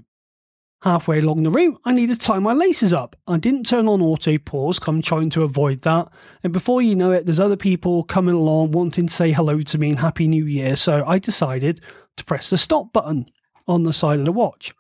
Halfway 0.82 1.18
along 1.20 1.42
the 1.42 1.50
route, 1.50 1.80
I 1.84 1.92
need 1.92 2.10
to 2.10 2.16
tie 2.16 2.38
my 2.38 2.52
laces 2.52 2.92
up. 2.92 3.16
I 3.26 3.38
didn't 3.38 3.64
turn 3.64 3.88
on 3.88 4.02
auto 4.02 4.36
pause, 4.38 4.78
I'm 4.86 5.00
trying 5.02 5.30
to 5.30 5.42
avoid 5.42 5.80
that. 5.82 6.08
And 6.44 6.52
before 6.52 6.82
you 6.82 6.94
know 6.94 7.12
it, 7.12 7.24
there's 7.24 7.40
other 7.40 7.56
people 7.56 8.04
coming 8.04 8.34
along 8.34 8.72
wanting 8.72 9.06
to 9.06 9.12
say 9.12 9.32
hello 9.32 9.60
to 9.62 9.78
me 9.78 9.88
and 9.88 9.98
Happy 9.98 10.28
New 10.28 10.44
Year. 10.44 10.76
So 10.76 11.02
I 11.06 11.18
decided 11.18 11.80
to 12.18 12.24
press 12.24 12.50
the 12.50 12.58
stop 12.58 12.92
button 12.92 13.26
on 13.66 13.82
the 13.82 13.92
side 13.92 14.18
of 14.18 14.26
the 14.26 14.32
watch. 14.32 14.74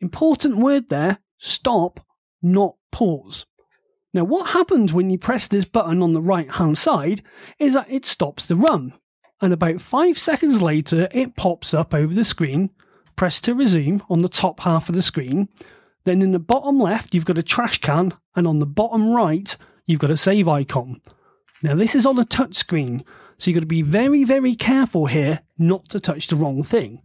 Important 0.00 0.56
word 0.56 0.88
there 0.88 1.20
stop, 1.38 2.00
not 2.42 2.74
pause. 2.90 3.46
Now, 4.14 4.24
what 4.24 4.50
happens 4.50 4.92
when 4.92 5.08
you 5.08 5.18
press 5.18 5.48
this 5.48 5.64
button 5.64 6.02
on 6.02 6.12
the 6.12 6.20
right 6.20 6.50
hand 6.50 6.76
side 6.76 7.22
is 7.58 7.74
that 7.74 7.90
it 7.90 8.04
stops 8.04 8.46
the 8.46 8.56
run. 8.56 8.92
And 9.40 9.52
about 9.52 9.80
five 9.80 10.18
seconds 10.18 10.60
later, 10.60 11.08
it 11.12 11.34
pops 11.34 11.72
up 11.72 11.94
over 11.94 12.12
the 12.12 12.24
screen. 12.24 12.70
Press 13.16 13.40
to 13.42 13.54
resume 13.54 14.02
on 14.10 14.20
the 14.20 14.28
top 14.28 14.60
half 14.60 14.88
of 14.88 14.94
the 14.94 15.02
screen. 15.02 15.48
Then 16.04 16.20
in 16.20 16.32
the 16.32 16.38
bottom 16.38 16.78
left, 16.78 17.14
you've 17.14 17.24
got 17.24 17.38
a 17.38 17.42
trash 17.42 17.78
can, 17.78 18.12
and 18.36 18.46
on 18.46 18.58
the 18.58 18.66
bottom 18.66 19.10
right, 19.10 19.56
you've 19.86 20.00
got 20.00 20.10
a 20.10 20.16
save 20.16 20.48
icon. 20.48 21.00
Now, 21.62 21.74
this 21.74 21.94
is 21.94 22.06
on 22.06 22.18
a 22.18 22.24
touch 22.24 22.54
screen, 22.54 23.04
so 23.38 23.50
you've 23.50 23.56
got 23.56 23.60
to 23.60 23.66
be 23.66 23.82
very, 23.82 24.24
very 24.24 24.54
careful 24.54 25.06
here 25.06 25.40
not 25.58 25.88
to 25.90 26.00
touch 26.00 26.26
the 26.26 26.36
wrong 26.36 26.62
thing. 26.62 27.02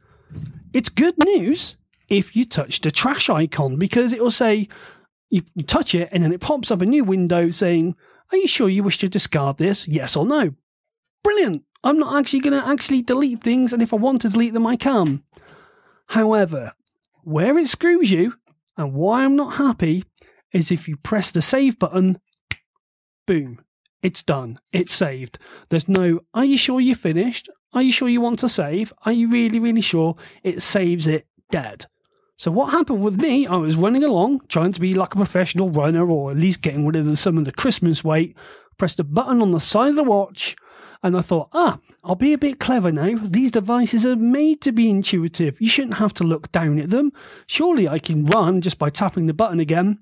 It's 0.74 0.90
good 0.90 1.16
news 1.24 1.78
if 2.10 2.36
you 2.36 2.46
touch 2.46 2.82
the 2.82 2.92
trash 2.92 3.30
icon 3.30 3.78
because 3.78 4.14
it 4.14 4.22
will 4.22 4.32
say 4.32 4.68
you, 5.30 5.42
you 5.56 5.64
touch 5.64 5.94
it 5.96 6.10
and 6.12 6.24
then 6.24 6.32
it 6.32 6.42
pops 6.42 6.72
up 6.72 6.82
a 6.82 6.86
new 6.86 7.04
window 7.04 7.50
saying, 7.50 7.96
Are 8.32 8.38
you 8.38 8.48
sure 8.48 8.70
you 8.70 8.84
wish 8.84 8.98
to 9.00 9.10
discard 9.10 9.58
this? 9.58 9.88
Yes 9.88 10.16
or 10.16 10.26
no? 10.26 10.54
Brilliant! 11.24 11.64
I'm 11.84 12.00
not 12.00 12.18
actually 12.18 12.42
going 12.42 12.60
to 12.60 12.68
actually 12.68 13.02
delete 13.02 13.42
things, 13.42 13.72
and 13.72 13.82
if 13.82 13.94
I 13.94 13.98
want 13.98 14.22
to 14.22 14.30
delete 14.30 14.54
them, 14.54 14.68
I 14.68 14.76
can. 14.76 15.24
However, 16.08 16.74
where 17.24 17.58
it 17.58 17.68
screws 17.68 18.12
you 18.12 18.34
and 18.78 18.94
why 18.94 19.24
I'm 19.24 19.36
not 19.36 19.56
happy 19.56 20.04
is 20.54 20.72
if 20.72 20.88
you 20.88 20.98
press 20.98 21.32
the 21.32 21.42
save 21.42 21.78
button, 21.78 22.16
boom, 23.26 23.60
it's 24.02 24.24
done. 24.24 24.58
It's 24.72 24.94
saved. 24.94 25.38
There's 25.70 25.90
no, 25.90 26.22
are 26.34 26.46
you 26.46 26.58
sure 26.58 26.80
you 26.80 26.96
finished? 26.96 27.50
Are 27.74 27.82
you 27.82 27.92
sure 27.92 28.08
you 28.08 28.22
want 28.22 28.40
to 28.40 28.50
save? 28.50 28.94
Are 29.06 29.12
you 29.12 29.30
really, 29.30 29.60
really 29.60 29.82
sure? 29.82 30.16
It 30.44 30.62
saves 30.62 31.08
it 31.08 31.28
dead. 31.52 31.86
So 32.40 32.52
what 32.52 32.72
happened 32.72 33.04
with 33.04 33.20
me? 33.20 33.48
I 33.48 33.56
was 33.56 33.76
running 33.76 34.04
along, 34.04 34.42
trying 34.48 34.72
to 34.72 34.80
be 34.80 34.94
like 34.94 35.14
a 35.16 35.18
professional 35.18 35.72
runner, 35.72 36.08
or 36.08 36.30
at 36.30 36.38
least 36.38 36.62
getting 36.62 36.86
rid 36.86 36.96
of 36.96 37.18
some 37.18 37.36
of 37.38 37.46
the 37.46 37.52
Christmas 37.52 38.04
weight. 38.04 38.38
Pressed 38.78 39.00
a 39.00 39.04
button 39.04 39.42
on 39.42 39.50
the 39.50 39.60
side 39.60 39.90
of 39.90 39.96
the 39.96 40.04
watch, 40.04 40.56
and 41.02 41.18
I 41.18 41.22
thought, 41.22 41.50
ah, 41.54 41.80
I'll 42.04 42.14
be 42.14 42.34
a 42.34 42.38
bit 42.38 42.60
clever 42.60 42.92
now. 42.92 43.18
These 43.24 43.50
devices 43.50 44.06
are 44.06 44.16
made 44.16 44.62
to 44.62 44.72
be 44.72 44.88
intuitive. 44.88 45.60
You 45.60 45.68
shouldn't 45.68 45.96
have 45.96 46.14
to 46.16 46.24
look 46.24 46.52
down 46.52 46.78
at 46.78 46.92
them. 46.92 47.12
Surely 47.48 47.90
I 47.90 47.98
can 47.98 48.28
run 48.28 48.62
just 48.62 48.78
by 48.78 48.92
tapping 48.92 49.26
the 49.26 49.34
button 49.34 49.60
again. 49.60 49.98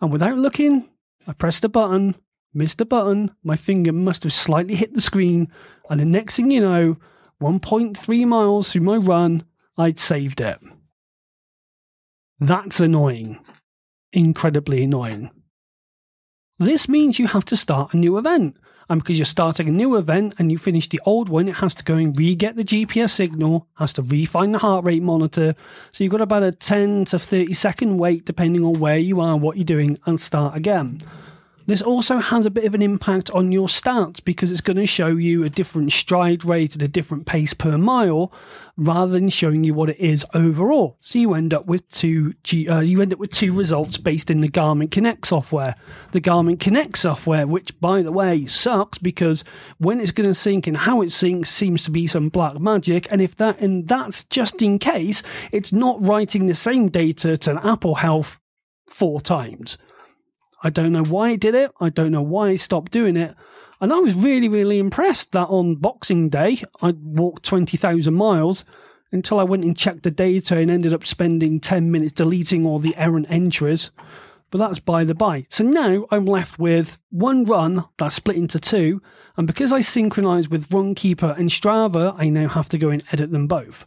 And 0.00 0.12
without 0.12 0.38
looking, 0.38 0.88
I 1.26 1.32
pressed 1.32 1.62
the 1.62 1.68
button, 1.68 2.14
missed 2.54 2.78
the 2.78 2.86
button. 2.86 3.32
My 3.42 3.56
finger 3.56 3.92
must 3.92 4.22
have 4.22 4.32
slightly 4.32 4.76
hit 4.76 4.94
the 4.94 5.00
screen, 5.00 5.48
and 5.88 5.98
the 5.98 6.04
next 6.04 6.36
thing 6.36 6.52
you 6.52 6.60
know, 6.60 6.98
1.3 7.42 8.26
miles 8.26 8.70
through 8.70 8.82
my 8.82 8.96
run, 8.96 9.42
I'd 9.76 9.98
saved 9.98 10.40
it. 10.40 10.60
That's 12.40 12.80
annoying. 12.80 13.38
Incredibly 14.14 14.84
annoying. 14.84 15.30
This 16.58 16.88
means 16.88 17.18
you 17.18 17.26
have 17.28 17.44
to 17.46 17.56
start 17.56 17.92
a 17.92 17.98
new 17.98 18.16
event. 18.16 18.56
And 18.88 19.00
because 19.00 19.18
you're 19.18 19.26
starting 19.26 19.68
a 19.68 19.72
new 19.72 19.96
event 19.96 20.34
and 20.38 20.50
you 20.50 20.58
finish 20.58 20.88
the 20.88 21.00
old 21.04 21.28
one, 21.28 21.48
it 21.48 21.56
has 21.56 21.74
to 21.76 21.84
go 21.84 21.94
and 21.94 22.16
re 22.16 22.34
get 22.34 22.56
the 22.56 22.64
GPS 22.64 23.10
signal, 23.10 23.68
has 23.74 23.92
to 23.92 24.02
refine 24.02 24.52
the 24.52 24.58
heart 24.58 24.84
rate 24.84 25.02
monitor. 25.02 25.54
So 25.90 26.02
you've 26.02 26.10
got 26.10 26.22
about 26.22 26.42
a 26.42 26.50
10 26.50 27.04
to 27.06 27.18
30 27.18 27.52
second 27.52 27.98
wait, 27.98 28.24
depending 28.24 28.64
on 28.64 28.80
where 28.80 28.98
you 28.98 29.20
are, 29.20 29.36
what 29.36 29.56
you're 29.56 29.64
doing, 29.64 29.98
and 30.06 30.18
start 30.18 30.56
again. 30.56 31.00
This 31.66 31.82
also 31.82 32.18
has 32.18 32.46
a 32.46 32.50
bit 32.50 32.64
of 32.64 32.74
an 32.74 32.82
impact 32.82 33.30
on 33.30 33.52
your 33.52 33.68
stats 33.68 34.22
because 34.24 34.50
it's 34.50 34.60
going 34.60 34.76
to 34.76 34.86
show 34.86 35.08
you 35.08 35.44
a 35.44 35.50
different 35.50 35.92
stride 35.92 36.44
rate 36.44 36.74
at 36.74 36.82
a 36.82 36.88
different 36.88 37.26
pace 37.26 37.54
per 37.54 37.78
mile 37.78 38.32
rather 38.76 39.12
than 39.12 39.28
showing 39.28 39.62
you 39.62 39.74
what 39.74 39.90
it 39.90 40.00
is 40.00 40.24
overall. 40.32 40.96
So 41.00 41.18
you 41.18 41.34
end 41.34 41.52
up 41.52 41.66
with 41.66 41.88
two 41.90 42.34
uh, 42.68 42.80
you 42.80 43.02
end 43.02 43.12
up 43.12 43.18
with 43.18 43.30
two 43.30 43.52
results 43.52 43.98
based 43.98 44.30
in 44.30 44.40
the 44.40 44.48
Garmin 44.48 44.90
Connect 44.90 45.26
software. 45.26 45.76
The 46.12 46.20
Garmin 46.20 46.58
Connect 46.58 46.96
software, 46.96 47.46
which 47.46 47.78
by 47.80 48.02
the 48.02 48.12
way 48.12 48.46
sucks 48.46 48.98
because 48.98 49.44
when 49.78 50.00
it's 50.00 50.12
going 50.12 50.28
to 50.28 50.34
sync 50.34 50.66
and 50.66 50.76
how 50.76 51.02
it 51.02 51.10
syncs 51.10 51.46
seems 51.46 51.84
to 51.84 51.90
be 51.90 52.06
some 52.06 52.30
black 52.30 52.58
magic, 52.58 53.06
and 53.12 53.20
if 53.20 53.36
that 53.36 53.60
and 53.60 53.86
that's 53.86 54.24
just 54.24 54.62
in 54.62 54.78
case 54.78 55.22
it's 55.52 55.72
not 55.72 56.00
writing 56.00 56.46
the 56.46 56.54
same 56.54 56.88
data 56.88 57.36
to 57.36 57.50
an 57.50 57.58
Apple 57.58 57.96
Health 57.96 58.40
four 58.86 59.20
times. 59.20 59.78
I 60.62 60.70
don't 60.70 60.92
know 60.92 61.04
why 61.04 61.30
it 61.30 61.40
did 61.40 61.54
it. 61.54 61.72
I 61.80 61.88
don't 61.88 62.12
know 62.12 62.22
why 62.22 62.50
it 62.50 62.60
stopped 62.60 62.92
doing 62.92 63.16
it. 63.16 63.34
And 63.80 63.92
I 63.92 63.98
was 63.98 64.14
really, 64.14 64.48
really 64.48 64.78
impressed 64.78 65.32
that 65.32 65.48
on 65.48 65.76
Boxing 65.76 66.28
Day, 66.28 66.62
I 66.82 66.90
walked 66.90 67.44
20,000 67.44 68.12
miles 68.12 68.64
until 69.10 69.40
I 69.40 69.44
went 69.44 69.64
and 69.64 69.76
checked 69.76 70.02
the 70.02 70.10
data 70.10 70.58
and 70.58 70.70
ended 70.70 70.92
up 70.92 71.06
spending 71.06 71.60
10 71.60 71.90
minutes 71.90 72.12
deleting 72.12 72.66
all 72.66 72.78
the 72.78 72.94
errant 72.96 73.26
entries. 73.30 73.90
But 74.50 74.58
that's 74.58 74.78
by 74.78 75.04
the 75.04 75.14
by. 75.14 75.46
So 75.48 75.64
now 75.64 76.06
I'm 76.10 76.26
left 76.26 76.58
with 76.58 76.98
one 77.10 77.44
run 77.44 77.84
that's 77.96 78.16
split 78.16 78.36
into 78.36 78.58
two. 78.58 79.00
And 79.36 79.46
because 79.46 79.72
I 79.72 79.80
synchronize 79.80 80.48
with 80.48 80.68
Runkeeper 80.68 81.38
and 81.38 81.48
Strava, 81.48 82.14
I 82.18 82.28
now 82.28 82.48
have 82.48 82.68
to 82.70 82.78
go 82.78 82.90
and 82.90 83.02
edit 83.12 83.30
them 83.30 83.46
both. 83.46 83.86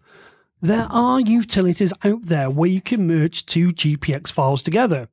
There 0.61 0.87
are 0.89 1.19
utilities 1.19 1.93
out 2.03 2.25
there 2.25 2.49
where 2.49 2.69
you 2.69 2.81
can 2.81 3.05
merge 3.05 3.45
two 3.45 3.69
GPX 3.69 4.31
files 4.31 4.63
together. 4.63 5.09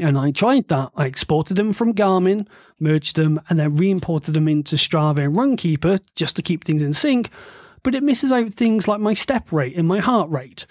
And 0.00 0.16
I 0.16 0.30
tried 0.30 0.68
that. 0.68 0.90
I 0.96 1.06
exported 1.06 1.56
them 1.56 1.72
from 1.72 1.92
Garmin, 1.92 2.46
merged 2.78 3.16
them, 3.16 3.40
and 3.48 3.58
then 3.58 3.74
re 3.74 3.90
imported 3.90 4.34
them 4.34 4.48
into 4.48 4.76
Strava 4.76 5.24
and 5.24 5.36
Runkeeper 5.36 6.00
just 6.14 6.36
to 6.36 6.42
keep 6.42 6.64
things 6.64 6.82
in 6.82 6.92
sync. 6.92 7.30
But 7.82 7.94
it 7.94 8.02
misses 8.02 8.32
out 8.32 8.54
things 8.54 8.86
like 8.86 9.00
my 9.00 9.14
step 9.14 9.50
rate 9.52 9.76
and 9.76 9.88
my 9.88 9.98
heart 9.98 10.30
rate. 10.30 10.66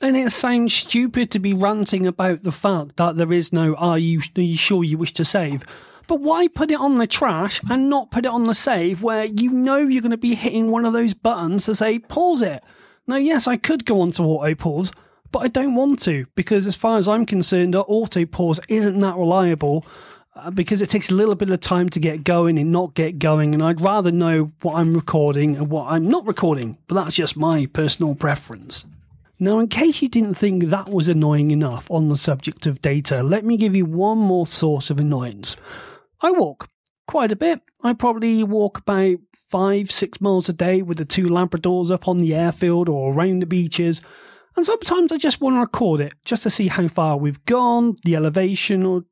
And 0.00 0.16
it 0.16 0.30
sounds 0.30 0.74
stupid 0.74 1.30
to 1.30 1.38
be 1.38 1.54
ranting 1.54 2.06
about 2.06 2.42
the 2.42 2.52
fact 2.52 2.96
that 2.96 3.16
there 3.16 3.32
is 3.32 3.52
no 3.52 3.74
are 3.76 3.98
you, 3.98 4.20
are 4.36 4.40
you 4.40 4.56
sure 4.56 4.84
you 4.84 4.98
wish 4.98 5.12
to 5.14 5.24
save? 5.24 5.64
But 6.06 6.20
why 6.20 6.48
put 6.48 6.70
it 6.70 6.80
on 6.80 6.96
the 6.96 7.06
trash 7.06 7.60
and 7.70 7.88
not 7.88 8.10
put 8.10 8.26
it 8.26 8.30
on 8.30 8.44
the 8.44 8.54
save 8.54 9.02
where 9.02 9.24
you 9.24 9.50
know 9.50 9.78
you're 9.78 10.02
going 10.02 10.10
to 10.10 10.16
be 10.18 10.34
hitting 10.34 10.70
one 10.70 10.84
of 10.84 10.92
those 10.92 11.14
buttons 11.14 11.64
to 11.66 11.74
say 11.74 11.98
pause 11.98 12.42
it? 12.42 12.62
Now, 13.06 13.16
yes, 13.16 13.46
I 13.46 13.56
could 13.56 13.84
go 13.84 14.00
on 14.00 14.10
to 14.12 14.22
auto 14.22 14.54
pause, 14.54 14.92
but 15.34 15.42
I 15.42 15.48
don't 15.48 15.74
want 15.74 15.98
to 16.02 16.26
because, 16.36 16.64
as 16.68 16.76
far 16.76 16.96
as 16.96 17.08
I'm 17.08 17.26
concerned, 17.26 17.74
our 17.74 17.84
auto 17.88 18.24
pause 18.24 18.60
isn't 18.68 19.00
that 19.00 19.16
reliable 19.16 19.84
uh, 20.36 20.52
because 20.52 20.80
it 20.80 20.88
takes 20.88 21.10
a 21.10 21.14
little 21.16 21.34
bit 21.34 21.50
of 21.50 21.58
time 21.58 21.88
to 21.88 21.98
get 21.98 22.22
going 22.22 22.56
and 22.56 22.70
not 22.70 22.94
get 22.94 23.18
going. 23.18 23.52
And 23.52 23.60
I'd 23.60 23.80
rather 23.80 24.12
know 24.12 24.52
what 24.62 24.76
I'm 24.76 24.94
recording 24.94 25.56
and 25.56 25.70
what 25.70 25.90
I'm 25.90 26.06
not 26.06 26.24
recording, 26.24 26.78
but 26.86 26.94
that's 26.94 27.16
just 27.16 27.36
my 27.36 27.66
personal 27.66 28.14
preference. 28.14 28.86
Now, 29.40 29.58
in 29.58 29.66
case 29.66 30.02
you 30.02 30.08
didn't 30.08 30.34
think 30.34 30.66
that 30.66 30.90
was 30.90 31.08
annoying 31.08 31.50
enough 31.50 31.90
on 31.90 32.06
the 32.06 32.14
subject 32.14 32.68
of 32.68 32.80
data, 32.80 33.20
let 33.20 33.44
me 33.44 33.56
give 33.56 33.74
you 33.74 33.86
one 33.86 34.18
more 34.18 34.46
source 34.46 34.88
of 34.88 35.00
annoyance. 35.00 35.56
I 36.20 36.30
walk 36.30 36.68
quite 37.08 37.32
a 37.32 37.36
bit. 37.36 37.60
I 37.82 37.94
probably 37.94 38.44
walk 38.44 38.78
about 38.78 39.16
five, 39.48 39.90
six 39.90 40.20
miles 40.20 40.48
a 40.48 40.52
day 40.52 40.80
with 40.82 40.98
the 40.98 41.04
two 41.04 41.26
Labradors 41.26 41.90
up 41.90 42.06
on 42.06 42.18
the 42.18 42.36
airfield 42.36 42.88
or 42.88 43.12
around 43.12 43.40
the 43.40 43.46
beaches. 43.46 44.00
And 44.56 44.64
sometimes 44.64 45.10
I 45.12 45.16
just 45.16 45.40
want 45.40 45.56
to 45.56 45.60
record 45.60 46.00
it 46.00 46.14
just 46.24 46.44
to 46.44 46.50
see 46.50 46.68
how 46.68 46.88
far 46.88 47.16
we've 47.16 47.44
gone, 47.44 47.96
the 48.04 48.16
elevation, 48.16 48.84
or 48.84 49.04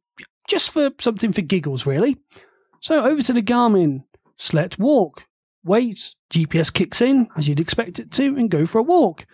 just 0.48 0.70
for 0.70 0.90
something 1.00 1.32
for 1.32 1.42
giggles, 1.42 1.86
really. 1.86 2.16
So 2.80 3.04
over 3.04 3.22
to 3.22 3.32
the 3.32 3.42
Garmin. 3.42 4.04
Select 4.38 4.78
walk. 4.78 5.24
Wait. 5.64 6.14
GPS 6.32 6.72
kicks 6.72 7.00
in, 7.02 7.28
as 7.36 7.46
you'd 7.46 7.60
expect 7.60 7.98
it 7.98 8.10
to, 8.12 8.36
and 8.36 8.50
go 8.50 8.64
for 8.66 8.78
a 8.78 8.82
walk. 8.82 9.26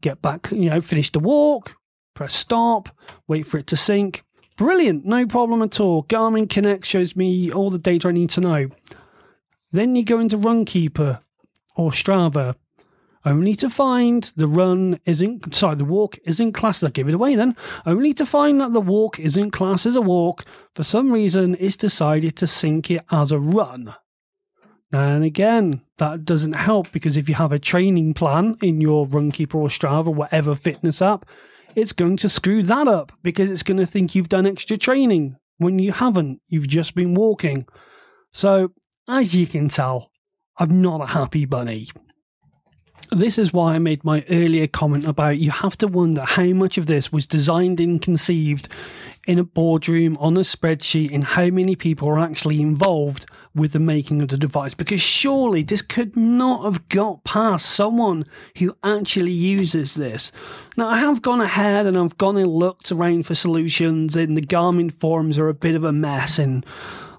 Get 0.00 0.20
back, 0.20 0.50
you 0.50 0.68
know, 0.68 0.80
finish 0.80 1.10
the 1.10 1.20
walk, 1.20 1.76
press 2.14 2.34
stop, 2.34 2.88
wait 3.28 3.46
for 3.46 3.58
it 3.58 3.68
to 3.68 3.76
sync. 3.76 4.24
Brilliant, 4.56 5.04
no 5.04 5.26
problem 5.26 5.62
at 5.62 5.78
all. 5.78 6.02
Garmin 6.04 6.50
Connect 6.50 6.84
shows 6.84 7.14
me 7.14 7.52
all 7.52 7.70
the 7.70 7.78
data 7.78 8.08
I 8.08 8.12
need 8.12 8.30
to 8.30 8.40
know. 8.40 8.68
Then 9.72 9.94
you 9.94 10.04
go 10.04 10.18
into 10.18 10.36
Runkeeper 10.36 11.20
or 11.76 11.90
Strava, 11.92 12.56
only 13.24 13.54
to 13.56 13.68
find 13.68 14.32
the 14.36 14.48
run 14.48 14.98
isn't 15.04 15.54
sorry 15.54 15.76
the 15.76 15.84
walk 15.84 16.18
isn't 16.24 16.52
classed 16.52 16.82
i'll 16.82 16.90
give 16.90 17.08
it 17.08 17.14
away 17.14 17.34
then. 17.34 17.54
Only 17.84 18.14
to 18.14 18.24
find 18.24 18.60
that 18.60 18.72
the 18.72 18.80
walk 18.80 19.18
isn't 19.18 19.50
classed 19.50 19.86
as 19.86 19.96
a 19.96 20.00
walk 20.00 20.44
for 20.74 20.82
some 20.82 21.12
reason 21.12 21.56
it's 21.60 21.76
decided 21.76 22.36
to 22.36 22.46
sync 22.46 22.90
it 22.90 23.04
as 23.10 23.30
a 23.30 23.38
run. 23.38 23.94
And 24.92 25.24
again 25.24 25.82
that 25.98 26.24
doesn't 26.24 26.54
help 26.54 26.90
because 26.92 27.16
if 27.16 27.28
you 27.28 27.34
have 27.34 27.52
a 27.52 27.58
training 27.58 28.14
plan 28.14 28.56
in 28.62 28.80
your 28.80 29.06
runkeeper 29.06 29.56
or 29.56 29.68
strava 29.68 30.06
or 30.06 30.14
whatever 30.14 30.54
fitness 30.54 31.02
app 31.02 31.26
it's 31.76 31.92
going 31.92 32.16
to 32.16 32.28
screw 32.28 32.62
that 32.64 32.88
up 32.88 33.12
because 33.22 33.50
it's 33.50 33.62
going 33.62 33.78
to 33.78 33.86
think 33.86 34.14
you've 34.14 34.28
done 34.28 34.46
extra 34.46 34.76
training 34.76 35.36
when 35.58 35.78
you 35.78 35.92
haven't. 35.92 36.40
You've 36.48 36.66
just 36.66 36.96
been 36.96 37.14
walking. 37.14 37.66
So 38.32 38.72
as 39.10 39.34
you 39.34 39.46
can 39.46 39.68
tell 39.68 40.10
i'm 40.56 40.80
not 40.80 41.00
a 41.00 41.06
happy 41.06 41.44
bunny 41.44 41.88
This 43.12 43.38
is 43.38 43.52
why 43.52 43.74
I 43.74 43.80
made 43.80 44.04
my 44.04 44.24
earlier 44.30 44.68
comment 44.68 45.04
about 45.04 45.38
you 45.38 45.50
have 45.50 45.76
to 45.78 45.88
wonder 45.88 46.22
how 46.22 46.46
much 46.52 46.78
of 46.78 46.86
this 46.86 47.10
was 47.10 47.26
designed 47.26 47.80
and 47.80 48.00
conceived 48.00 48.68
in 49.26 49.36
a 49.36 49.44
boardroom 49.44 50.16
on 50.20 50.36
a 50.36 50.40
spreadsheet 50.40 51.12
and 51.12 51.24
how 51.24 51.46
many 51.46 51.74
people 51.74 52.08
are 52.08 52.20
actually 52.20 52.60
involved 52.60 53.26
with 53.52 53.72
the 53.72 53.80
making 53.80 54.22
of 54.22 54.28
the 54.28 54.36
device 54.36 54.74
because 54.74 55.00
surely 55.00 55.64
this 55.64 55.82
could 55.82 56.16
not 56.16 56.62
have 56.62 56.88
got 56.88 57.24
past 57.24 57.66
someone 57.66 58.24
who 58.58 58.76
actually 58.84 59.32
uses 59.32 59.94
this. 59.94 60.30
Now, 60.76 60.88
I 60.88 60.98
have 60.98 61.20
gone 61.20 61.40
ahead 61.40 61.86
and 61.86 61.98
I've 61.98 62.16
gone 62.16 62.36
and 62.36 62.46
looked 62.46 62.92
around 62.92 63.26
for 63.26 63.34
solutions, 63.34 64.14
and 64.14 64.36
the 64.36 64.40
Garmin 64.40 64.92
forums 64.92 65.36
are 65.36 65.48
a 65.48 65.54
bit 65.54 65.74
of 65.74 65.82
a 65.82 65.92
mess. 65.92 66.38
And 66.38 66.64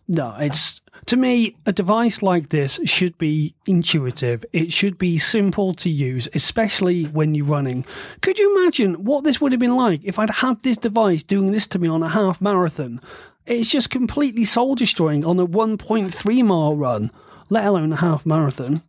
no, 0.08 0.38
it's 0.40 0.80
to 1.12 1.18
me, 1.18 1.58
a 1.66 1.74
device 1.74 2.22
like 2.22 2.48
this 2.48 2.80
should 2.86 3.18
be 3.18 3.54
intuitive. 3.66 4.46
It 4.54 4.72
should 4.72 4.98
be 4.98 5.18
simple 5.18 5.74
to 5.74 5.90
use, 5.90 6.30
especially 6.34 7.04
when 7.04 7.36
you're 7.36 7.46
running. 7.46 7.84
Could 8.22 8.40
you 8.40 8.58
imagine 8.58 8.94
what 9.04 9.26
this 9.26 9.42
would 9.42 9.52
have 9.52 9.60
been 9.60 9.76
like 9.76 10.00
if 10.06 10.18
I'd 10.18 10.30
had 10.30 10.64
this 10.64 10.78
device 10.78 11.22
doing 11.22 11.52
this 11.52 11.68
to 11.68 11.80
me 11.80 11.90
on 11.90 12.02
a 12.02 12.08
half 12.08 12.40
marathon? 12.40 13.02
It's 13.46 13.70
just 13.70 13.90
completely 13.90 14.46
soul 14.46 14.74
destroying 14.74 15.26
on 15.26 15.38
a 15.38 15.46
1.3 15.46 16.46
mile 16.46 16.78
run, 16.78 17.12
let 17.50 17.66
alone 17.66 17.92
a 17.92 17.98
half 17.98 18.26
marathon. 18.26 18.82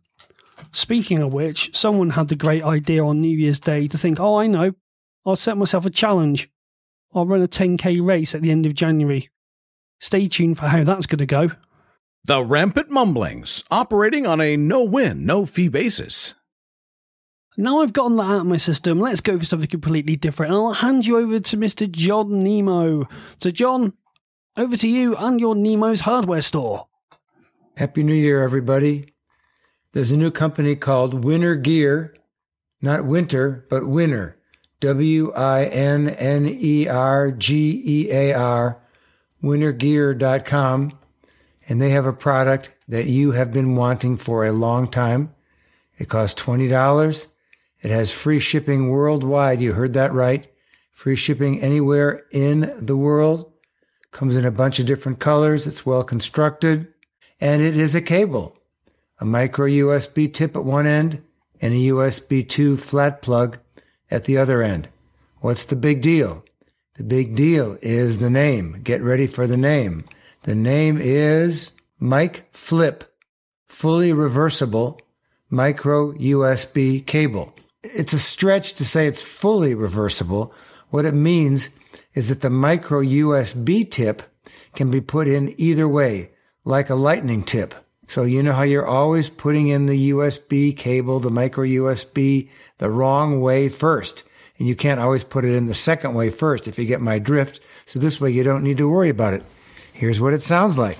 Speaking 0.71 1.19
of 1.19 1.33
which, 1.33 1.75
someone 1.75 2.11
had 2.11 2.29
the 2.29 2.37
great 2.37 2.63
idea 2.63 3.03
on 3.03 3.19
New 3.19 3.37
Year's 3.37 3.59
Day 3.59 3.85
to 3.89 3.97
think, 3.97 4.21
oh, 4.21 4.39
I 4.39 4.47
know, 4.47 4.71
I'll 5.25 5.35
set 5.35 5.57
myself 5.57 5.85
a 5.85 5.89
challenge. 5.89 6.49
I'll 7.13 7.25
run 7.25 7.41
a 7.41 7.49
10k 7.49 8.01
race 8.01 8.33
at 8.33 8.41
the 8.41 8.51
end 8.51 8.65
of 8.65 8.75
January. 8.75 9.29
Stay 9.99 10.29
tuned 10.29 10.57
for 10.57 10.67
how 10.67 10.85
that's 10.85 11.05
going 11.05 11.19
to 11.19 11.25
go. 11.25 11.51
The 12.25 12.41
Rampant 12.41 12.89
Mumblings, 12.89 13.65
operating 13.69 14.25
on 14.25 14.39
a 14.39 14.55
no 14.55 14.81
win, 14.81 15.25
no 15.25 15.45
fee 15.45 15.67
basis. 15.67 16.35
Now 17.57 17.81
I've 17.81 17.91
gotten 17.91 18.15
that 18.15 18.23
out 18.23 18.39
of 18.39 18.45
my 18.45 18.55
system, 18.55 19.01
let's 19.01 19.19
go 19.19 19.37
for 19.37 19.43
something 19.43 19.67
completely 19.67 20.15
different. 20.15 20.53
And 20.53 20.61
I'll 20.61 20.71
hand 20.71 21.05
you 21.05 21.17
over 21.17 21.41
to 21.41 21.57
Mr. 21.57 21.91
John 21.91 22.39
Nemo. 22.39 23.09
So, 23.39 23.51
John, 23.51 23.91
over 24.55 24.77
to 24.77 24.87
you 24.87 25.17
and 25.17 25.37
your 25.37 25.53
Nemo's 25.53 25.99
hardware 25.99 26.41
store. 26.41 26.87
Happy 27.75 28.03
New 28.03 28.13
Year, 28.13 28.41
everybody. 28.41 29.13
There's 29.91 30.13
a 30.13 30.17
new 30.17 30.31
company 30.31 30.77
called 30.77 31.25
Winner 31.25 31.55
Gear, 31.55 32.15
not 32.81 33.03
winter, 33.05 33.67
but 33.69 33.85
winner. 33.85 34.37
W 34.79 35.33
I 35.33 35.65
N 35.65 36.07
N 36.07 36.45
E 36.47 36.87
R 36.87 37.31
G 37.31 37.83
E 37.85 38.11
A 38.11 38.33
R, 38.33 38.81
winnergear.com. 39.43 40.99
And 41.67 41.81
they 41.81 41.91
have 41.91 42.05
a 42.05 42.13
product 42.13 42.71
that 42.87 43.07
you 43.07 43.31
have 43.31 43.53
been 43.53 43.75
wanting 43.75 44.17
for 44.17 44.45
a 44.45 44.51
long 44.51 44.87
time. 44.87 45.33
It 45.97 46.09
costs 46.09 46.41
$20. 46.41 47.27
It 47.81 47.91
has 47.91 48.11
free 48.11 48.39
shipping 48.39 48.89
worldwide. 48.89 49.61
You 49.61 49.73
heard 49.73 49.93
that 49.93 50.13
right. 50.13 50.51
Free 50.91 51.15
shipping 51.15 51.61
anywhere 51.61 52.23
in 52.31 52.73
the 52.77 52.97
world. 52.97 53.51
Comes 54.11 54.35
in 54.35 54.45
a 54.45 54.51
bunch 54.51 54.79
of 54.79 54.85
different 54.85 55.19
colors. 55.19 55.67
It's 55.67 55.85
well 55.85 56.03
constructed. 56.03 56.87
And 57.41 57.61
it 57.61 57.75
is 57.75 57.95
a 57.95 58.01
cable, 58.01 58.57
a 59.19 59.25
micro 59.25 59.67
USB 59.67 60.31
tip 60.31 60.55
at 60.55 60.63
one 60.63 60.85
end 60.85 61.23
and 61.61 61.73
a 61.73 61.77
USB 61.77 62.47
2 62.47 62.77
flat 62.77 63.21
plug 63.21 63.57
at 64.11 64.25
the 64.25 64.37
other 64.37 64.61
end. 64.61 64.89
What's 65.39 65.63
the 65.63 65.75
big 65.75 66.01
deal? 66.01 66.45
The 66.95 67.03
big 67.03 67.35
deal 67.35 67.77
is 67.81 68.19
the 68.19 68.29
name. 68.29 68.81
Get 68.83 69.01
ready 69.01 69.27
for 69.27 69.47
the 69.47 69.57
name. 69.57 70.05
The 70.43 70.55
name 70.55 70.99
is 71.01 71.71
Mic 72.01 72.49
Flip, 72.51 73.05
fully 73.69 74.11
reversible 74.11 74.99
micro 75.49 76.11
USB 76.11 77.05
cable. 77.05 77.55
It's 77.81 78.11
a 78.11 78.19
stretch 78.19 78.73
to 78.73 78.83
say 78.83 79.07
it's 79.07 79.21
fully 79.21 79.73
reversible. 79.73 80.53
What 80.89 81.05
it 81.05 81.13
means 81.13 81.69
is 82.13 82.27
that 82.27 82.41
the 82.41 82.49
micro 82.49 83.01
USB 83.01 83.89
tip 83.89 84.21
can 84.75 84.91
be 84.91 84.99
put 84.99 85.29
in 85.29 85.55
either 85.57 85.87
way, 85.87 86.31
like 86.65 86.89
a 86.89 86.95
lightning 86.95 87.43
tip. 87.43 87.73
So 88.09 88.23
you 88.23 88.43
know 88.43 88.51
how 88.51 88.63
you're 88.63 88.85
always 88.85 89.29
putting 89.29 89.69
in 89.69 89.85
the 89.85 90.11
USB 90.11 90.75
cable, 90.75 91.21
the 91.21 91.31
micro 91.31 91.63
USB, 91.63 92.49
the 92.79 92.89
wrong 92.89 93.39
way 93.39 93.69
first. 93.69 94.25
And 94.59 94.67
you 94.67 94.75
can't 94.75 94.99
always 94.99 95.23
put 95.23 95.45
it 95.45 95.55
in 95.55 95.67
the 95.67 95.73
second 95.73 96.15
way 96.15 96.29
first 96.29 96.67
if 96.67 96.77
you 96.77 96.83
get 96.83 96.99
my 96.99 97.17
drift. 97.17 97.61
So 97.85 97.97
this 97.97 98.19
way 98.19 98.31
you 98.31 98.43
don't 98.43 98.63
need 98.63 98.77
to 98.79 98.89
worry 98.89 99.09
about 99.09 99.35
it. 99.35 99.43
Here's 99.93 100.19
what 100.19 100.33
it 100.33 100.43
sounds 100.43 100.77
like. 100.77 100.97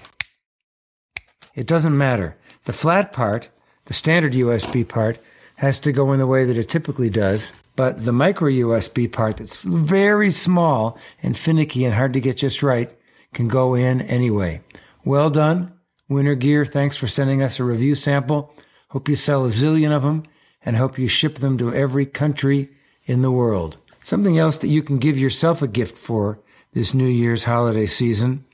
It 1.56 1.68
doesn't 1.68 1.98
matter. 1.98 2.38
The 2.64 2.74
flat 2.74 3.12
part, 3.12 3.50
the 3.86 3.94
standard 3.94 4.34
USB 4.34 4.88
part, 4.88 5.20
has 5.56 5.80
to 5.82 5.92
go 5.92 6.14
in 6.14 6.20
the 6.20 6.28
way 6.28 6.46
that 6.46 6.58
it 6.58 6.70
typically 6.70 7.10
does. 7.10 7.52
But 7.76 8.06
the 8.06 8.14
micro 8.14 8.50
USB 8.50 9.12
part 9.12 9.38
that's 9.38 9.64
very 9.64 10.32
small 10.32 10.98
and 11.22 11.38
finicky 11.38 11.86
and 11.86 11.96
hard 11.96 12.14
to 12.14 12.22
get 12.22 12.38
just 12.38 12.62
right 12.64 12.96
can 13.34 13.48
go 13.48 13.74
in 13.74 14.02
anyway. 14.02 14.62
Well 15.04 15.30
done. 15.30 15.74
Winner 16.08 16.36
Gear, 16.36 16.66
thanks 16.66 16.98
for 16.98 17.08
sending 17.08 17.42
us 17.42 17.60
a 17.60 17.64
review 17.64 17.96
sample. 17.96 18.54
Hope 18.90 19.10
you 19.10 19.16
sell 19.16 19.46
a 19.46 19.50
zillion 19.50 19.92
of 19.92 20.04
them 20.04 20.24
and 20.64 20.76
hope 20.76 21.00
you 21.00 21.08
ship 21.08 21.36
them 21.36 21.58
to 21.58 21.74
every 21.74 22.06
country 22.06 22.70
in 23.06 23.22
the 23.22 23.32
world. 23.32 23.78
Something 24.04 24.38
else 24.38 24.58
that 24.58 24.68
you 24.68 24.84
can 24.84 25.00
give 25.00 25.18
yourself 25.18 25.62
a 25.62 25.68
gift 25.68 25.98
for 25.98 26.40
this 26.74 26.94
New 26.94 27.08
Year's 27.08 27.46
holiday 27.46 27.86
season. 27.86 28.46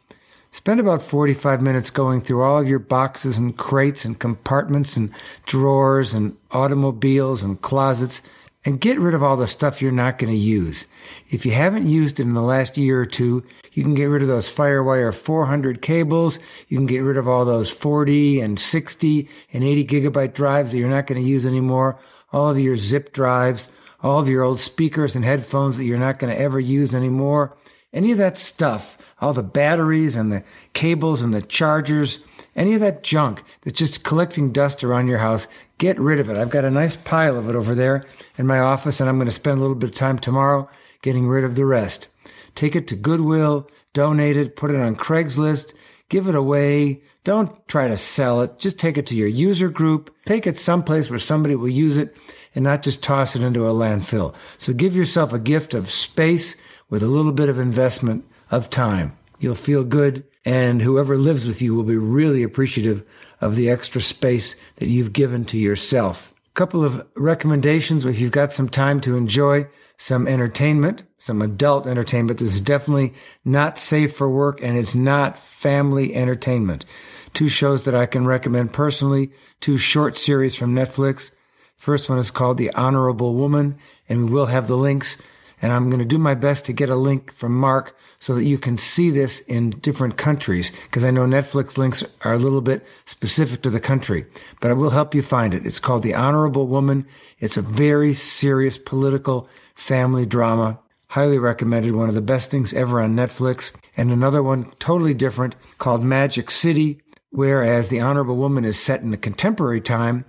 Spend 0.52 0.80
about 0.80 1.04
45 1.04 1.62
minutes 1.62 1.92
going 1.92 2.22
through 2.22 2.42
all 2.42 2.60
of 2.60 2.68
your 2.68 2.80
boxes 2.80 3.38
and 3.38 3.56
crates 3.56 4.04
and 4.04 4.18
compartments 4.18 4.98
and 4.98 5.12
drawers 5.46 6.14
and 6.14 6.36
automobiles 6.52 7.44
and 7.44 7.62
closets 7.62 8.24
and 8.66 8.82
get 8.82 9.00
rid 9.00 9.14
of 9.14 9.24
all 9.24 9.38
the 9.38 9.48
stuff 9.48 9.82
you're 9.82 9.92
not 9.92 10.18
going 10.18 10.34
to 10.34 10.38
use. 10.38 10.86
If 11.30 11.46
you 11.46 11.52
haven't 11.52 11.88
used 11.88 12.20
it 12.20 12.24
in 12.24 12.34
the 12.34 12.42
last 12.42 12.78
year 12.78 13.00
or 13.00 13.06
two, 13.06 13.44
you 13.74 13.84
can 13.84 13.94
get 13.94 14.06
rid 14.06 14.22
of 14.22 14.28
those 14.28 14.54
Firewire 14.54 15.14
400 15.14 15.82
cables. 15.82 16.40
You 16.68 16.78
can 16.78 16.88
get 16.88 17.04
rid 17.04 17.18
of 17.18 17.28
all 17.28 17.46
those 17.46 17.72
40 17.72 18.42
and 18.42 18.60
60 18.60 19.30
and 19.54 19.64
80 19.64 19.86
gigabyte 19.86 20.34
drives 20.34 20.72
that 20.72 20.80
you're 20.80 20.90
not 20.90 21.08
going 21.08 21.22
to 21.22 21.28
use 21.28 21.46
anymore. 21.46 22.00
All 22.34 22.50
of 22.50 22.60
your 22.60 22.76
zip 22.76 23.14
drives, 23.14 23.70
all 24.02 24.20
of 24.20 24.28
your 24.28 24.44
old 24.44 24.60
speakers 24.60 25.16
and 25.16 25.24
headphones 25.24 25.78
that 25.78 25.86
you're 25.86 25.98
not 25.98 26.20
going 26.20 26.34
to 26.34 26.42
ever 26.42 26.60
use 26.60 26.94
anymore. 26.96 27.56
Any 27.94 28.12
of 28.12 28.18
that 28.18 28.38
stuff, 28.38 28.98
all 29.22 29.34
the 29.34 29.44
batteries 29.44 30.16
and 30.16 30.32
the 30.32 30.44
cables 30.74 31.22
and 31.22 31.34
the 31.34 31.42
chargers, 31.42 32.20
any 32.56 32.74
of 32.74 32.82
that 32.82 33.04
junk 33.04 33.44
that's 33.62 33.78
just 33.78 34.04
collecting 34.04 34.52
dust 34.52 34.84
around 34.84 35.08
your 35.08 35.20
house, 35.20 35.48
get 35.78 36.00
rid 36.00 36.20
of 36.20 36.30
it. 36.30 36.38
I've 36.38 36.50
got 36.50 36.66
a 36.66 36.72
nice 36.72 36.96
pile 36.96 37.38
of 37.38 37.50
it 37.50 37.56
over 37.56 37.76
there 37.76 38.06
in 38.38 38.48
my 38.48 38.60
office, 38.60 39.00
and 39.00 39.10
I'm 39.10 39.18
going 39.18 39.28
to 39.28 39.32
spend 39.32 39.58
a 39.58 39.62
little 39.62 39.76
bit 39.76 39.90
of 39.90 39.96
time 39.96 40.20
tomorrow 40.20 40.70
getting 41.02 41.28
rid 41.28 41.44
of 41.44 41.56
the 41.56 41.66
rest. 41.66 42.08
Take 42.56 42.76
it 42.76 42.88
to 42.90 42.96
Goodwill, 42.96 43.70
donate 43.94 44.38
it, 44.38 44.56
put 44.56 44.72
it 44.72 44.80
on 44.80 44.96
Craigslist, 44.96 45.74
give 46.10 46.28
it 46.28 46.36
away. 46.36 47.02
Don't 47.24 47.68
try 47.68 47.88
to 47.88 47.98
sell 47.98 48.42
it. 48.42 48.58
Just 48.60 48.80
take 48.80 48.98
it 48.98 49.06
to 49.08 49.16
your 49.16 49.28
user 49.28 49.70
group. 49.70 50.14
Take 50.26 50.48
it 50.48 50.58
someplace 50.58 51.10
where 51.10 51.20
somebody 51.20 51.56
will 51.56 51.70
use 51.70 51.98
it 51.98 52.16
and 52.56 52.64
not 52.64 52.82
just 52.82 53.04
toss 53.04 53.36
it 53.36 53.44
into 53.44 53.68
a 53.68 53.74
landfill. 53.74 54.34
So 54.58 54.74
give 54.74 54.96
yourself 54.96 55.34
a 55.34 55.40
gift 55.40 55.74
of 55.74 55.90
space 55.90 56.56
with 56.90 57.04
a 57.04 57.08
little 57.08 57.32
bit 57.32 57.50
of 57.50 57.60
investment 57.60 58.26
of 58.52 58.70
time. 58.70 59.18
You'll 59.40 59.56
feel 59.56 59.84
good, 59.84 60.24
and 60.44 60.82
whoever 60.82 61.18
lives 61.18 61.48
with 61.48 61.62
you 61.62 61.76
will 61.76 61.84
be 61.84 61.98
really 61.98 62.44
appreciative 62.44 63.04
of 63.42 63.56
the 63.56 63.70
extra 63.70 64.02
space 64.02 64.56
that 64.78 64.90
you've 64.90 65.14
given 65.14 65.46
to 65.46 65.58
yourself. 65.58 66.34
A 66.48 66.54
couple 66.54 66.84
of 66.84 67.08
recommendations 67.16 68.06
if 68.06 68.20
you've 68.20 68.32
got 68.32 68.52
some 68.52 68.68
time 68.68 69.00
to 69.02 69.16
enjoy 69.16 69.68
some 69.98 70.28
entertainment, 70.28 71.04
some 71.18 71.42
adult 71.42 71.86
entertainment. 71.86 72.40
This 72.40 72.54
is 72.54 72.62
definitely 72.62 73.14
not 73.46 73.78
safe 73.78 74.16
for 74.16 74.30
work 74.30 74.62
and 74.62 74.78
it's 74.78 74.96
not 74.96 75.38
family 75.38 76.16
entertainment. 76.16 76.86
Two 77.34 77.50
shows 77.50 77.84
that 77.84 77.96
I 77.96 78.06
can 78.06 78.26
recommend 78.26 78.74
personally, 78.74 79.32
two 79.60 79.78
short 79.78 80.18
series 80.18 80.56
from 80.56 80.74
Netflix. 80.74 81.32
First 81.76 82.10
one 82.10 82.18
is 82.18 82.32
called 82.32 82.58
The 82.58 82.74
Honorable 82.74 83.36
Woman, 83.36 83.78
and 84.08 84.26
we 84.26 84.32
will 84.32 84.48
have 84.48 84.68
the 84.68 84.78
links 84.78 85.22
and 85.62 85.72
I'm 85.72 85.90
going 85.90 86.00
to 86.00 86.06
do 86.06 86.18
my 86.18 86.36
best 86.36 86.66
to 86.66 86.74
get 86.74 86.90
a 86.90 86.96
link 86.96 87.34
from 87.34 87.54
Mark 87.54 87.96
so 88.20 88.36
that 88.36 88.44
you 88.44 88.58
can 88.58 88.78
see 88.78 89.10
this 89.10 89.40
in 89.42 89.72
different 89.72 90.18
countries 90.18 90.72
because 90.84 91.06
I 91.06 91.12
know 91.12 91.26
Netflix 91.26 91.78
links 91.78 92.04
are 92.22 92.34
a 92.34 92.38
little 92.38 92.62
bit 92.62 92.86
specific 93.06 93.62
to 93.62 93.70
the 93.70 93.80
country, 93.80 94.26
but 94.60 94.70
I 94.70 94.74
will 94.74 94.90
help 94.90 95.16
you 95.16 95.22
find 95.22 95.54
it. 95.54 95.66
It's 95.66 95.80
called 95.80 96.04
The 96.04 96.14
Honorable 96.14 96.68
Woman. 96.68 97.08
It's 97.40 97.58
a 97.58 97.62
very 97.62 98.14
serious 98.14 98.78
political 98.78 99.48
family 99.74 100.26
drama. 100.26 100.80
Highly 101.08 101.40
recommended. 101.40 101.96
One 101.96 102.10
of 102.10 102.16
the 102.16 102.22
best 102.22 102.52
things 102.52 102.74
ever 102.74 103.02
on 103.02 103.16
Netflix. 103.16 103.74
And 103.98 104.12
another 104.12 104.44
one 104.44 104.72
totally 104.80 105.14
different 105.14 105.56
called 105.78 106.04
Magic 106.04 106.52
City, 106.52 107.02
whereas 107.32 107.90
The 107.90 108.02
Honorable 108.02 108.36
Woman 108.36 108.66
is 108.66 108.78
set 108.78 109.02
in 109.02 109.14
a 109.14 109.18
contemporary 109.18 109.82
time. 109.82 110.26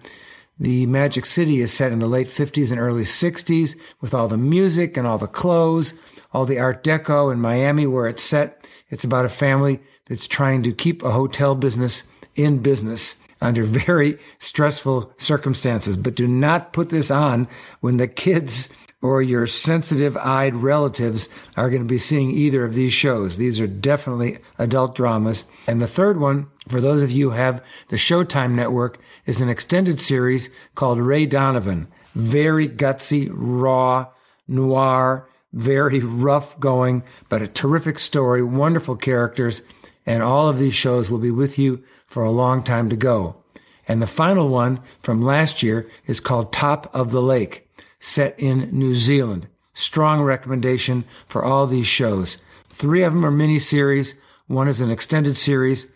The 0.59 0.87
Magic 0.87 1.27
City 1.27 1.61
is 1.61 1.73
set 1.73 1.91
in 1.91 1.99
the 1.99 2.07
late 2.07 2.29
50s 2.29 2.71
and 2.71 2.81
early 2.81 3.03
60s 3.03 3.77
with 4.01 4.15
all 4.15 4.29
the 4.29 4.37
music 4.37 4.97
and 4.97 5.07
all 5.07 5.19
the 5.19 5.27
clothes, 5.27 5.95
all 6.33 6.47
the 6.47 6.59
Art 6.59 6.85
Deco 6.85 7.33
in 7.33 7.41
Miami 7.41 7.87
where 7.87 8.07
it's 8.07 8.23
set. 8.23 8.67
It's 8.89 9.05
about 9.05 9.25
a 9.25 9.31
family 9.31 9.81
that's 10.07 10.27
trying 10.27 10.63
to 10.65 10.73
keep 10.73 11.03
a 11.03 11.13
hotel 11.13 11.55
business 11.55 12.05
in 12.35 12.59
business. 12.59 13.17
under 13.43 13.65
very 13.87 14.19
stressful 14.39 15.13
circumstances. 15.17 15.97
But 15.97 16.15
do 16.15 16.29
not 16.29 16.73
put 16.73 16.91
this 16.91 17.11
on 17.11 17.49
when 17.81 17.97
the 17.97 18.09
kids 18.09 18.69
or 19.03 19.23
your 19.23 19.47
sensitive 19.47 20.17
eyed 20.19 20.55
relatives 20.55 21.29
are 21.57 21.71
going 21.71 21.83
to 21.83 21.89
be 21.89 21.99
seeing 21.99 22.31
either 22.31 22.65
of 22.65 22.75
these 22.75 22.93
shows. 22.93 23.37
These 23.37 23.61
are 23.61 23.67
definitely 23.67 24.39
adult 24.59 24.95
dramas. 24.95 25.45
And 25.67 25.81
the 25.81 25.87
third 25.87 26.21
one, 26.21 26.49
for 26.69 26.81
those 26.81 27.03
of 27.03 27.11
you 27.11 27.31
who 27.31 27.37
have 27.37 27.65
the 27.89 27.97
Showtime 27.97 28.53
network, 28.53 28.99
is 29.25 29.41
an 29.41 29.49
extended 29.49 29.99
series 29.99 30.51
called 30.75 30.99
Ray 30.99 31.25
Donovan. 31.25 31.89
Very 32.15 32.69
gutsy, 32.69 33.31
raw, 33.33 34.09
noir, 34.47 35.29
very 35.53 36.01
rough 36.01 36.59
going, 36.61 37.03
but 37.29 37.43
a 37.43 37.49
terrific 37.49 37.99
story, 37.99 38.43
wonderful 38.43 38.97
characters, 38.97 39.63
and 40.07 40.23
all 40.23 40.49
of 40.49 40.59
these 40.59 40.75
shows 40.75 41.11
will 41.11 41.19
be 41.19 41.31
with 41.31 41.59
you 41.59 41.83
for 42.07 42.23
a 42.23 42.31
long 42.31 42.63
time 42.63 42.89
to 42.91 42.97
go. 42.97 43.37
And 43.87 44.01
the 44.01 44.07
final 44.07 44.49
one 44.49 44.81
from 45.01 45.23
last 45.23 45.63
year 45.63 45.89
is 46.07 46.21
called 46.21 46.53
Top 46.53 46.95
of 46.95 47.11
the 47.11 47.23
Lake, 47.23 47.69
set 47.99 48.39
in 48.39 48.71
New 48.71 48.95
Zealand. 48.95 49.49
Strong 49.73 50.23
recommendation 50.23 51.05
for 51.27 51.45
all 51.45 51.67
these 51.67 51.87
shows. 51.87 52.37
Three 52.71 53.03
of 53.03 53.13
them 53.13 53.27
are 53.27 53.33
miniseries. 53.33 54.15
One 54.47 54.69
is 54.69 54.81
an 54.81 54.91
extended 54.91 55.37
series. 55.37 55.87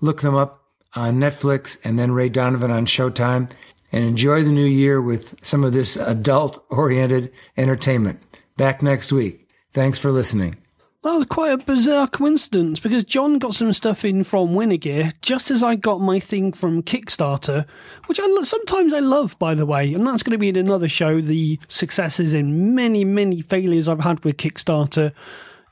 Look 0.00 0.22
them 0.22 0.34
up 0.34 0.64
on 0.94 1.18
Netflix 1.18 1.76
and 1.84 1.98
then 1.98 2.12
Ray 2.12 2.28
Donovan 2.28 2.70
on 2.70 2.86
Showtime 2.86 3.50
and 3.92 4.04
enjoy 4.04 4.42
the 4.42 4.50
new 4.50 4.64
year 4.64 5.00
with 5.00 5.34
some 5.44 5.62
of 5.62 5.72
this 5.72 5.96
adult 5.96 6.64
oriented 6.70 7.32
entertainment. 7.56 8.20
Back 8.56 8.82
next 8.82 9.10
week. 9.10 9.48
Thanks 9.72 9.98
for 9.98 10.12
listening. 10.12 10.56
That 11.02 11.12
was 11.12 11.26
quite 11.26 11.52
a 11.52 11.58
bizarre 11.58 12.06
coincidence 12.06 12.80
because 12.80 13.04
John 13.04 13.38
got 13.38 13.52
some 13.52 13.72
stuff 13.74 14.06
in 14.06 14.24
from 14.24 14.54
Winner 14.54 14.78
Gear 14.78 15.12
just 15.20 15.50
as 15.50 15.62
I 15.62 15.74
got 15.74 16.00
my 16.00 16.18
thing 16.18 16.52
from 16.52 16.82
Kickstarter, 16.82 17.66
which 18.06 18.18
I 18.22 18.42
sometimes 18.44 18.94
I 18.94 19.00
love, 19.00 19.38
by 19.38 19.54
the 19.54 19.66
way. 19.66 19.92
And 19.92 20.06
that's 20.06 20.22
going 20.22 20.32
to 20.32 20.38
be 20.38 20.48
in 20.48 20.56
another 20.56 20.88
show 20.88 21.20
the 21.20 21.58
successes 21.68 22.32
and 22.32 22.74
many, 22.74 23.04
many 23.04 23.42
failures 23.42 23.88
I've 23.88 24.00
had 24.00 24.24
with 24.24 24.38
Kickstarter. 24.38 25.12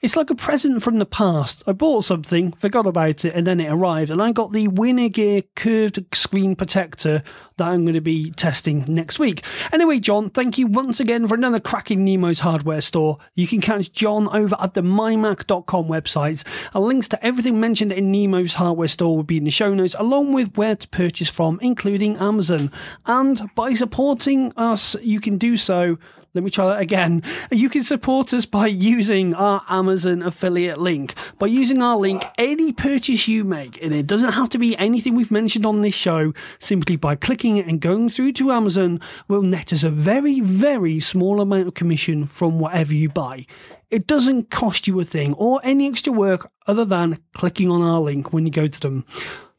It's 0.03 0.17
like 0.17 0.31
a 0.31 0.35
present 0.35 0.83
from 0.83 0.99
the 0.99 1.07
past. 1.07 1.63
I 1.65 1.71
bought 1.71 2.03
something, 2.03 2.51
forgot 2.51 2.89
about 2.89 3.25
it, 3.25 3.35
and 3.37 3.47
then 3.47 3.61
it 3.61 3.71
arrived, 3.71 4.11
and 4.11 4.21
I 4.21 4.33
got 4.33 4.51
the 4.51 4.67
Winner 4.67 5.09
Gear 5.09 5.43
curved 5.55 6.05
screen 6.13 6.57
protector 6.57 7.23
that 7.57 7.69
I'm 7.69 7.85
going 7.85 7.95
to 7.95 8.01
be 8.01 8.33
testing 8.33 8.85
next 8.89 9.21
week. 9.21 9.45
Anyway, 9.73 10.01
John, 10.01 10.29
thank 10.29 10.59
you 10.59 10.67
once 10.67 10.99
again 10.99 11.29
for 11.29 11.37
another 11.37 11.61
cracking 11.61 12.05
Nemo's 12.05 12.41
hardware 12.41 12.81
store. 12.81 13.19
You 13.37 13.47
can 13.47 13.61
catch 13.61 13.93
John 13.93 14.27
over 14.35 14.57
at 14.59 14.75
the 14.75 14.81
mymac.com 14.81 15.87
websites, 15.87 16.45
and 16.75 16.85
links 16.85 17.07
to 17.07 17.25
everything 17.25 17.61
mentioned 17.61 17.93
in 17.93 18.11
Nemo's 18.11 18.55
hardware 18.55 18.89
store 18.89 19.15
will 19.15 19.23
be 19.23 19.37
in 19.37 19.45
the 19.45 19.53
show 19.53 19.73
notes, 19.73 19.95
along 19.97 20.33
with 20.33 20.57
where 20.57 20.75
to 20.75 20.89
purchase 20.89 21.31
from, 21.31 21.61
including 21.63 22.17
Amazon. 22.17 22.73
And 23.07 23.41
by 23.55 23.75
supporting 23.75 24.53
us, 24.57 24.97
you 25.01 25.21
can 25.21 25.39
do 25.39 25.57
so 25.57 25.97
let 26.35 26.45
me 26.45 26.51
try 26.51 26.67
that 26.69 26.81
again. 26.81 27.23
You 27.51 27.69
can 27.69 27.83
support 27.83 28.33
us 28.33 28.47
by 28.47 28.67
using 28.67 29.35
our 29.35 29.63
Amazon 29.69 30.23
affiliate 30.23 30.79
link. 30.79 31.15
By 31.39 31.49
using 31.49 31.83
our 31.83 31.97
link, 31.97 32.25
any 32.39 32.73
purchase 32.73 33.29
you 33.29 33.45
make, 33.45 33.83
and 33.83 33.95
it 33.95 34.07
doesn't 34.07 34.33
have 34.33 34.49
to 34.51 34.59
be 34.59 34.77
anything 34.79 35.15
we've 35.15 35.31
mentioned 35.31 35.67
on 35.67 35.83
this 35.83 35.95
show, 35.95 36.33
simply 36.59 36.97
by 36.97 37.17
clicking 37.17 37.59
it 37.59 37.67
and 37.67 37.81
going 37.81 38.09
through 38.09 38.33
to 38.33 38.51
Amazon 38.51 38.99
will 39.29 39.43
net 39.43 39.75
us 39.75 39.85
a 39.85 39.91
very, 39.91 40.41
very 40.41 40.99
small 41.01 41.43
amount 41.43 41.69
of 41.69 41.75
commission 41.75 42.25
from 42.25 42.59
whatever 42.59 42.95
you 42.95 43.11
buy. 43.11 43.45
It 43.91 44.07
doesn't 44.07 44.51
cost 44.51 44.87
you 44.87 44.99
a 45.01 45.05
thing 45.05 45.35
or 45.35 45.61
any 45.63 45.87
extra 45.87 46.15
work 46.15 46.51
other 46.67 46.87
than 46.87 47.19
clicking 47.35 47.71
on 47.71 47.83
our 47.83 48.01
link 48.01 48.33
when 48.33 48.47
you 48.47 48.53
go 48.53 48.67
to 48.67 48.81
them. 48.81 49.05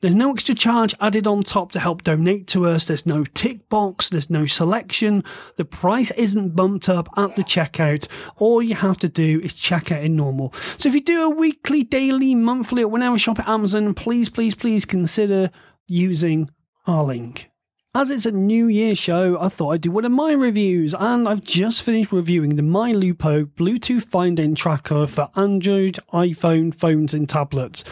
There's 0.03 0.15
no 0.15 0.31
extra 0.33 0.53
charge 0.53 0.93
added 0.99 1.27
on 1.27 1.43
top 1.43 1.71
to 1.71 1.79
help 1.79 2.03
donate 2.03 2.47
to 2.47 2.65
us. 2.65 2.83
There's 2.83 3.05
no 3.05 3.23
tick 3.23 3.69
box. 3.69 4.09
There's 4.09 4.29
no 4.29 4.45
selection. 4.45 5.23
The 5.55 5.63
price 5.63 6.11
isn't 6.11 6.57
bumped 6.57 6.89
up 6.89 7.07
at 7.15 7.37
the 7.37 7.41
checkout. 7.41 8.09
All 8.35 8.61
you 8.61 8.75
have 8.75 8.97
to 8.97 9.07
do 9.07 9.39
is 9.39 9.53
check 9.53 9.93
out 9.93 10.03
in 10.03 10.17
normal. 10.17 10.53
So 10.77 10.89
if 10.89 10.95
you 10.95 10.99
do 10.99 11.23
a 11.23 11.29
weekly, 11.29 11.85
daily, 11.85 12.35
monthly, 12.35 12.83
or 12.83 12.89
whenever 12.89 13.17
shop 13.17 13.39
at 13.39 13.47
Amazon, 13.47 13.93
please, 13.93 14.27
please, 14.27 14.55
please 14.55 14.83
consider 14.83 15.49
using 15.87 16.49
our 16.85 17.05
link. 17.05 17.49
As 17.95 18.11
it's 18.11 18.25
a 18.25 18.31
New 18.31 18.67
Year 18.67 18.95
show, 18.95 19.39
I 19.39 19.47
thought 19.47 19.69
I'd 19.69 19.81
do 19.81 19.91
one 19.91 20.03
of 20.03 20.11
my 20.11 20.33
reviews, 20.33 20.93
and 20.93 21.29
I've 21.29 21.45
just 21.45 21.83
finished 21.83 22.11
reviewing 22.11 22.57
the 22.57 22.61
MyLupo 22.61 23.45
Bluetooth 23.45 24.03
find-in 24.03 24.55
tracker 24.55 25.07
for 25.07 25.29
Android, 25.37 25.97
iPhone, 26.11 26.75
phones, 26.75 27.13
and 27.13 27.29
tablets. 27.29 27.85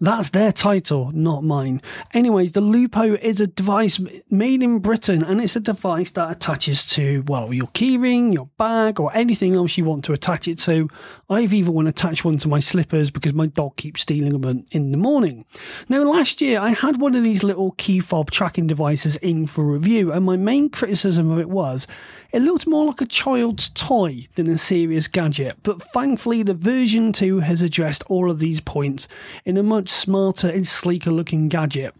That's 0.00 0.30
their 0.30 0.52
title, 0.52 1.10
not 1.12 1.42
mine. 1.42 1.82
Anyways, 2.14 2.52
the 2.52 2.60
Lupo 2.60 3.14
is 3.14 3.40
a 3.40 3.48
device 3.48 3.98
made 4.30 4.62
in 4.62 4.78
Britain 4.78 5.24
and 5.24 5.40
it's 5.40 5.56
a 5.56 5.60
device 5.60 6.10
that 6.10 6.30
attaches 6.30 6.86
to, 6.90 7.24
well, 7.26 7.52
your 7.52 7.66
keyring, 7.68 8.32
your 8.32 8.48
bag, 8.58 9.00
or 9.00 9.14
anything 9.14 9.56
else 9.56 9.76
you 9.76 9.84
want 9.84 10.04
to 10.04 10.12
attach 10.12 10.46
it 10.46 10.58
to. 10.60 10.88
I've 11.28 11.52
even 11.52 11.74
want 11.74 11.86
to 11.86 11.90
attach 11.90 12.24
one 12.24 12.36
to 12.38 12.48
my 12.48 12.60
slippers 12.60 13.10
because 13.10 13.34
my 13.34 13.46
dog 13.46 13.76
keeps 13.76 14.02
stealing 14.02 14.40
them 14.40 14.64
in 14.70 14.92
the 14.92 14.98
morning. 14.98 15.44
Now, 15.88 16.04
last 16.04 16.40
year 16.40 16.60
I 16.60 16.70
had 16.70 17.00
one 17.00 17.16
of 17.16 17.24
these 17.24 17.42
little 17.42 17.72
key 17.72 17.98
fob 17.98 18.30
tracking 18.30 18.68
devices 18.68 19.16
in 19.16 19.46
for 19.46 19.64
review, 19.64 20.12
and 20.12 20.24
my 20.24 20.36
main 20.36 20.68
criticism 20.70 21.30
of 21.30 21.40
it 21.40 21.48
was 21.48 21.88
it 22.32 22.42
looked 22.42 22.66
more 22.66 22.86
like 22.86 23.00
a 23.00 23.06
child's 23.06 23.70
toy 23.70 24.26
than 24.34 24.50
a 24.50 24.58
serious 24.58 25.08
gadget, 25.08 25.54
but 25.62 25.82
thankfully 25.82 26.42
the 26.42 26.54
version 26.54 27.12
2 27.12 27.40
has 27.40 27.62
addressed 27.62 28.04
all 28.08 28.30
of 28.30 28.38
these 28.38 28.60
points 28.60 29.08
in 29.44 29.56
a 29.56 29.62
much 29.62 29.88
smarter 29.88 30.48
and 30.48 30.66
sleeker 30.66 31.10
looking 31.10 31.48
gadget. 31.48 31.94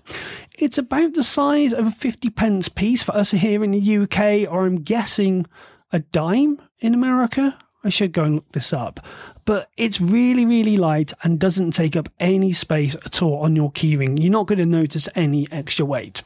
It's 0.58 0.76
about 0.76 1.14
the 1.14 1.24
size 1.24 1.72
of 1.72 1.86
a 1.86 1.90
50 1.90 2.30
pence 2.30 2.68
piece 2.68 3.02
for 3.02 3.14
us 3.14 3.30
here 3.30 3.64
in 3.64 3.70
the 3.70 3.96
UK, 3.98 4.52
or 4.52 4.66
I'm 4.66 4.82
guessing 4.82 5.46
a 5.92 6.00
dime 6.00 6.60
in 6.80 6.94
America. 6.94 7.56
I 7.84 7.88
should 7.88 8.12
go 8.12 8.24
and 8.24 8.34
look 8.36 8.52
this 8.52 8.72
up. 8.72 9.00
But 9.48 9.70
it's 9.78 9.98
really, 9.98 10.44
really 10.44 10.76
light 10.76 11.14
and 11.22 11.40
doesn't 11.40 11.70
take 11.70 11.96
up 11.96 12.10
any 12.20 12.52
space 12.52 12.94
at 12.96 13.22
all 13.22 13.38
on 13.38 13.56
your 13.56 13.72
keyring. 13.72 14.20
You're 14.20 14.30
not 14.30 14.46
going 14.46 14.58
to 14.58 14.66
notice 14.66 15.08
any 15.14 15.46
extra 15.50 15.86
weight. 15.86 16.22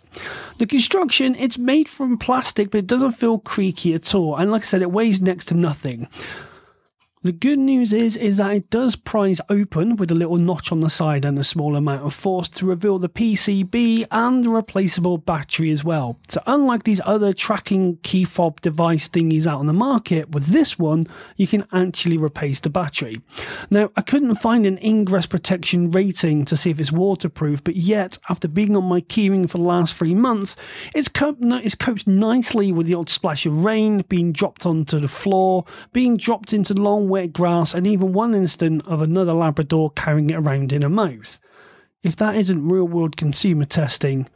The 0.58 0.66
construction, 0.66 1.36
it's 1.36 1.56
made 1.56 1.88
from 1.88 2.18
plastic, 2.18 2.72
but 2.72 2.78
it 2.78 2.88
doesn't 2.88 3.12
feel 3.12 3.38
creaky 3.38 3.94
at 3.94 4.12
all. 4.12 4.34
And 4.34 4.50
like 4.50 4.62
I 4.62 4.64
said, 4.64 4.82
it 4.82 4.90
weighs 4.90 5.20
next 5.20 5.44
to 5.46 5.54
nothing. 5.54 6.08
The 7.24 7.30
good 7.30 7.60
news 7.60 7.92
is 7.92 8.16
is 8.16 8.38
that 8.38 8.50
it 8.50 8.68
does 8.68 8.96
prise 8.96 9.40
open 9.48 9.94
with 9.94 10.10
a 10.10 10.14
little 10.14 10.38
notch 10.38 10.72
on 10.72 10.80
the 10.80 10.90
side 10.90 11.24
and 11.24 11.38
a 11.38 11.44
small 11.44 11.76
amount 11.76 12.02
of 12.02 12.12
force 12.12 12.48
to 12.48 12.66
reveal 12.66 12.98
the 12.98 13.08
PCB 13.08 14.06
and 14.10 14.42
the 14.42 14.48
replaceable 14.48 15.18
battery 15.18 15.70
as 15.70 15.84
well. 15.84 16.18
So 16.26 16.42
unlike 16.48 16.82
these 16.82 17.00
other 17.04 17.32
tracking 17.32 17.98
key 18.02 18.24
fob 18.24 18.60
device 18.60 19.08
thingies 19.08 19.46
out 19.46 19.60
on 19.60 19.66
the 19.66 19.72
market, 19.72 20.30
with 20.30 20.46
this 20.46 20.80
one 20.80 21.04
you 21.36 21.46
can 21.46 21.64
actually 21.70 22.18
replace 22.18 22.58
the 22.58 22.70
battery. 22.70 23.20
Now 23.70 23.92
I 23.96 24.00
couldn't 24.00 24.34
find 24.34 24.66
an 24.66 24.78
ingress 24.78 25.26
protection 25.26 25.92
rating 25.92 26.44
to 26.46 26.56
see 26.56 26.70
if 26.70 26.80
it's 26.80 26.90
waterproof, 26.90 27.62
but 27.62 27.76
yet 27.76 28.18
after 28.30 28.48
being 28.48 28.76
on 28.76 28.86
my 28.86 29.00
keyring 29.00 29.48
for 29.48 29.58
the 29.58 29.64
last 29.64 29.94
three 29.94 30.14
months, 30.14 30.56
it's 30.92 31.06
coped, 31.06 31.38
it's 31.40 31.76
coped 31.76 32.08
nicely 32.08 32.72
with 32.72 32.88
the 32.88 32.94
odd 32.94 33.08
splash 33.08 33.46
of 33.46 33.64
rain 33.64 34.04
being 34.08 34.32
dropped 34.32 34.66
onto 34.66 34.98
the 34.98 35.06
floor, 35.06 35.64
being 35.92 36.16
dropped 36.16 36.52
into 36.52 36.74
long 36.74 37.11
wet 37.12 37.34
grass, 37.34 37.74
and 37.74 37.86
even 37.86 38.14
one 38.14 38.34
instant 38.34 38.82
of 38.86 39.02
another 39.02 39.34
Labrador 39.34 39.90
carrying 39.90 40.30
it 40.30 40.36
around 40.36 40.72
in 40.72 40.82
a 40.82 40.88
mouth. 40.88 41.38
If 42.02 42.16
that 42.16 42.36
isn't 42.36 42.66
real 42.66 42.88
world 42.88 43.18
consumer 43.18 43.66
testing, 43.66 44.30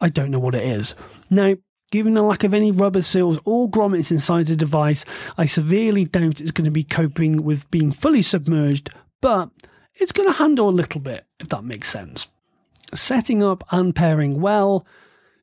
I 0.00 0.08
don't 0.08 0.32
know 0.32 0.40
what 0.40 0.56
it 0.56 0.64
is. 0.64 0.96
Now, 1.30 1.54
given 1.92 2.14
the 2.14 2.22
lack 2.22 2.42
of 2.42 2.54
any 2.54 2.72
rubber 2.72 3.02
seals 3.02 3.38
or 3.44 3.70
grommets 3.70 4.10
inside 4.10 4.48
the 4.48 4.56
device, 4.56 5.04
I 5.36 5.46
severely 5.46 6.06
doubt 6.06 6.40
it's 6.40 6.50
going 6.50 6.64
to 6.64 6.72
be 6.72 6.82
coping 6.82 7.44
with 7.44 7.70
being 7.70 7.92
fully 7.92 8.22
submerged, 8.22 8.90
but 9.20 9.50
it's 9.94 10.12
going 10.12 10.28
to 10.28 10.38
handle 10.38 10.68
a 10.68 10.70
little 10.70 11.00
bit, 11.00 11.24
if 11.38 11.48
that 11.50 11.62
makes 11.62 11.88
sense. 11.88 12.26
Setting 12.94 13.44
up 13.44 13.62
and 13.70 13.94
pairing 13.94 14.40
well, 14.40 14.84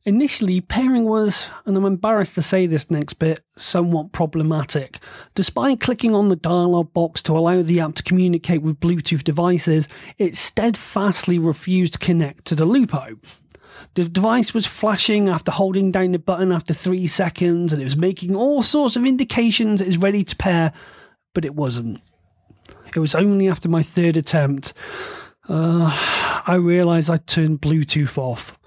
Initially, 0.08 0.62
pairing 0.62 1.06
was, 1.06 1.50
and 1.66 1.76
I'm 1.76 1.84
embarrassed 1.84 2.36
to 2.36 2.44
say 2.44 2.68
this 2.68 2.92
next 2.92 3.14
bit, 3.14 3.42
somewhat 3.58 4.12
problematic. 4.12 5.00
Despite 5.34 5.80
clicking 5.80 6.14
on 6.14 6.30
the 6.30 6.36
dialog 6.36 6.94
box 6.94 7.24
to 7.24 7.36
allow 7.36 7.64
the 7.64 7.80
app 7.80 7.96
to 7.96 8.04
communicate 8.04 8.62
with 8.62 8.80
Bluetooth 8.80 9.24
devices, 9.24 9.88
it 10.20 10.36
steadfastly 10.36 11.40
refused 11.40 11.94
to 11.94 12.00
connect 12.00 12.46
to 12.46 12.56
the 12.56 12.66
Lupo. 12.66 13.16
The 13.96 14.04
device 14.04 14.54
was 14.54 14.68
flashing 14.68 15.28
after 15.28 15.52
holding 15.52 15.92
down 15.92 16.12
the 16.12 16.20
button 16.20 16.52
after 16.52 16.74
three 16.74 17.08
seconds, 17.08 17.74
and 17.74 17.82
it 17.82 17.86
was 17.86 17.98
making 17.98 18.36
all 18.36 18.62
sorts 18.62 18.96
of 18.96 19.08
indications 19.08 19.82
it 19.82 19.88
was 19.88 19.98
ready 19.98 20.24
to 20.24 20.36
pair, 20.36 20.72
but 21.34 21.46
it 21.46 21.56
wasn't. 21.56 22.00
It 22.96 23.00
was 23.00 23.16
only 23.16 23.50
after 23.50 23.70
my 23.70 23.82
third 23.82 24.18
attempt 24.18 24.74
uh, 25.50 26.42
I 26.46 26.56
realised 26.56 27.10
I'd 27.10 27.26
turned 27.26 27.62
Bluetooth 27.62 28.18
off 28.20 28.58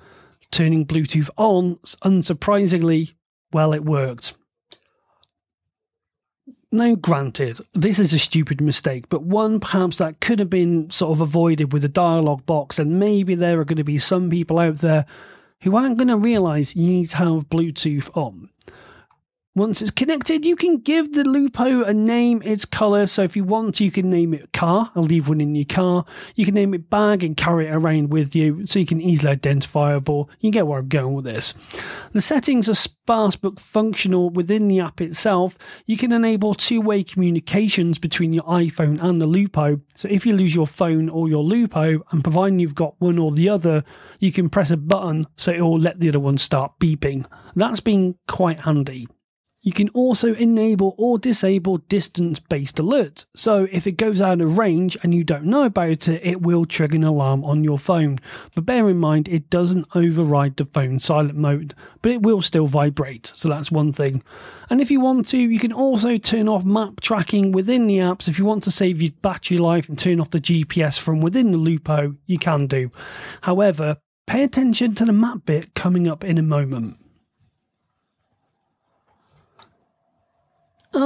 turning 0.51 0.87
Bluetooth 0.87 1.31
on, 1.37 1.77
unsurprisingly, 2.05 3.15
well, 3.53 3.73
it 3.73 3.85
worked. 3.85 4.35
Now, 6.71 6.97
granted, 6.97 7.61
this 7.73 7.99
is 7.99 8.13
a 8.13 8.19
stupid 8.19 8.61
mistake, 8.61 9.09
but 9.09 9.23
one 9.23 9.59
perhaps 9.59 9.99
that 9.99 10.21
could 10.21 10.39
have 10.39 10.51
been 10.51 10.91
sort 10.91 11.13
of 11.13 11.23
avoided 11.23 11.73
with 11.73 11.83
a 11.85 11.89
dialogue 11.89 12.45
box, 12.45 12.79
and 12.79 13.01
maybe 13.01 13.35
there 13.35 13.59
are 13.59 13.65
going 13.65 13.79
to 13.79 13.85
be 13.85 13.97
some 13.97 14.29
people 14.29 14.59
out 14.59 14.79
there 14.79 15.07
who 15.63 15.77
aren't 15.77 15.97
going 15.97 16.09
to 16.09 16.17
realize 16.17 16.77
you 16.77 16.91
need 16.91 17.11
to 17.11 17.17
have 17.17 17.49
Bluetooth 17.49 18.15
on. 18.15 18.51
Once 19.59 19.83
it's 19.83 19.91
connected, 19.91 20.47
you 20.47 20.55
can 20.55 20.79
give 20.79 21.15
the 21.15 21.25
Lupo 21.25 21.83
a 21.83 21.93
name, 21.93 22.41
its 22.45 22.65
color. 22.65 23.07
So 23.07 23.25
if 23.25 23.35
you 23.35 23.43
want 23.43 23.81
you 23.81 23.91
can 23.91 24.09
name 24.09 24.33
it 24.33 24.53
car 24.53 24.93
and 24.95 25.05
leave 25.05 25.29
one 25.29 25.41
in 25.41 25.57
your 25.57 25.65
car. 25.65 26.05
You 26.37 26.45
can 26.45 26.55
name 26.55 26.75
it 26.75 26.89
bag 26.89 27.25
and 27.25 27.37
carry 27.37 27.67
it 27.67 27.75
around 27.75 28.11
with 28.11 28.37
you 28.37 28.67
so 28.69 28.79
you 28.79 28.87
can 28.87 29.01
easily 29.01 29.33
identifiable. 29.33 30.31
You 30.39 30.53
get 30.53 30.69
where 30.69 30.79
I'm 30.79 30.87
going 30.87 31.13
with 31.15 31.25
this. 31.25 31.55
The 32.13 32.21
settings 32.21 32.69
are 32.69 32.75
sparse 32.75 33.35
but 33.35 33.59
functional 33.59 34.31
within 34.31 34.69
the 34.69 34.79
app 34.79 35.01
itself. 35.01 35.59
You 35.87 35.97
can 35.97 36.13
enable 36.13 36.55
two-way 36.55 37.03
communications 37.03 37.99
between 37.99 38.33
your 38.33 38.45
iPhone 38.45 39.03
and 39.03 39.21
the 39.21 39.27
Lupo. 39.27 39.81
So 39.97 40.09
if 40.09 40.25
you 40.25 40.37
lose 40.37 40.55
your 40.55 40.69
phone 40.69 41.09
or 41.09 41.29
your 41.29 41.43
Lupo, 41.43 42.01
and 42.13 42.23
providing 42.23 42.61
you've 42.61 42.77
got 42.77 42.95
one 43.01 43.19
or 43.19 43.33
the 43.33 43.49
other, 43.49 43.83
you 44.21 44.31
can 44.31 44.49
press 44.49 44.71
a 44.71 44.77
button 44.77 45.25
so 45.37 45.51
it 45.51 45.61
will 45.61 45.81
let 45.81 45.99
the 45.99 46.11
other 46.11 46.21
one 46.21 46.39
start 46.39 46.79
beeping. 46.79 47.27
That's 47.57 47.81
been 47.81 48.15
quite 48.29 48.61
handy. 48.61 49.09
You 49.69 49.75
can 49.75 49.91
also 49.91 50.35
enable 50.35 50.95
or 50.97 51.19
disable 51.19 51.77
distance 51.77 52.41
based 52.41 52.77
alerts. 52.77 53.27
So 53.37 53.69
if 53.71 53.87
it 53.87 53.99
goes 53.99 54.19
out 54.19 54.41
of 54.41 54.57
range 54.57 54.97
and 55.03 55.15
you 55.15 55.25
don't 55.25 55.45
know 55.45 55.65
about 55.65 56.09
it, 56.09 56.23
it 56.25 56.41
will 56.41 56.65
trigger 56.65 56.97
an 56.97 57.05
alarm 57.05 57.45
on 57.45 57.65
your 57.65 57.79
phone. 57.79 58.19
But 58.55 58.65
bear 58.65 58.89
in 58.89 58.97
mind, 58.97 59.29
it 59.29 59.51
doesn't 59.51 59.87
override 59.95 60.57
the 60.57 60.65
phone 60.65 60.99
silent 61.01 61.37
mode, 61.37 61.75
but 62.01 62.13
it 62.13 62.23
will 62.23 62.41
still 62.41 62.67
vibrate. 62.67 63.31
So 63.35 63.51
that's 63.51 63.71
one 63.71 63.93
thing. 63.93 64.23
And 64.71 64.81
if 64.81 64.91
you 64.91 65.01
want 65.01 65.29
to, 65.29 65.39
you 65.39 65.59
can 65.59 65.75
also 65.75 66.17
turn 66.17 66.49
off 66.49 66.65
map 66.65 67.03
tracking 67.03 67.53
within 67.53 67.87
the 67.87 67.99
apps. 67.99 68.27
If 68.27 68.39
you 68.39 68.47
want 68.47 68.63
to 68.63 68.71
save 68.71 69.03
your 69.03 69.13
battery 69.21 69.59
life 69.59 69.87
and 69.91 69.99
turn 69.99 70.19
off 70.19 70.31
the 70.31 70.41
GPS 70.41 70.99
from 70.99 71.21
within 71.21 71.51
the 71.51 71.59
Lupo, 71.59 71.95
oh, 71.95 72.15
you 72.25 72.39
can 72.39 72.69
do. 72.69 72.91
However, 73.43 73.99
pay 74.27 74.45
attention 74.45 74.95
to 74.95 75.05
the 75.05 75.13
map 75.13 75.45
bit 75.45 75.75
coming 75.75 76.09
up 76.09 76.25
in 76.25 76.39
a 76.39 76.43
moment. 76.43 76.97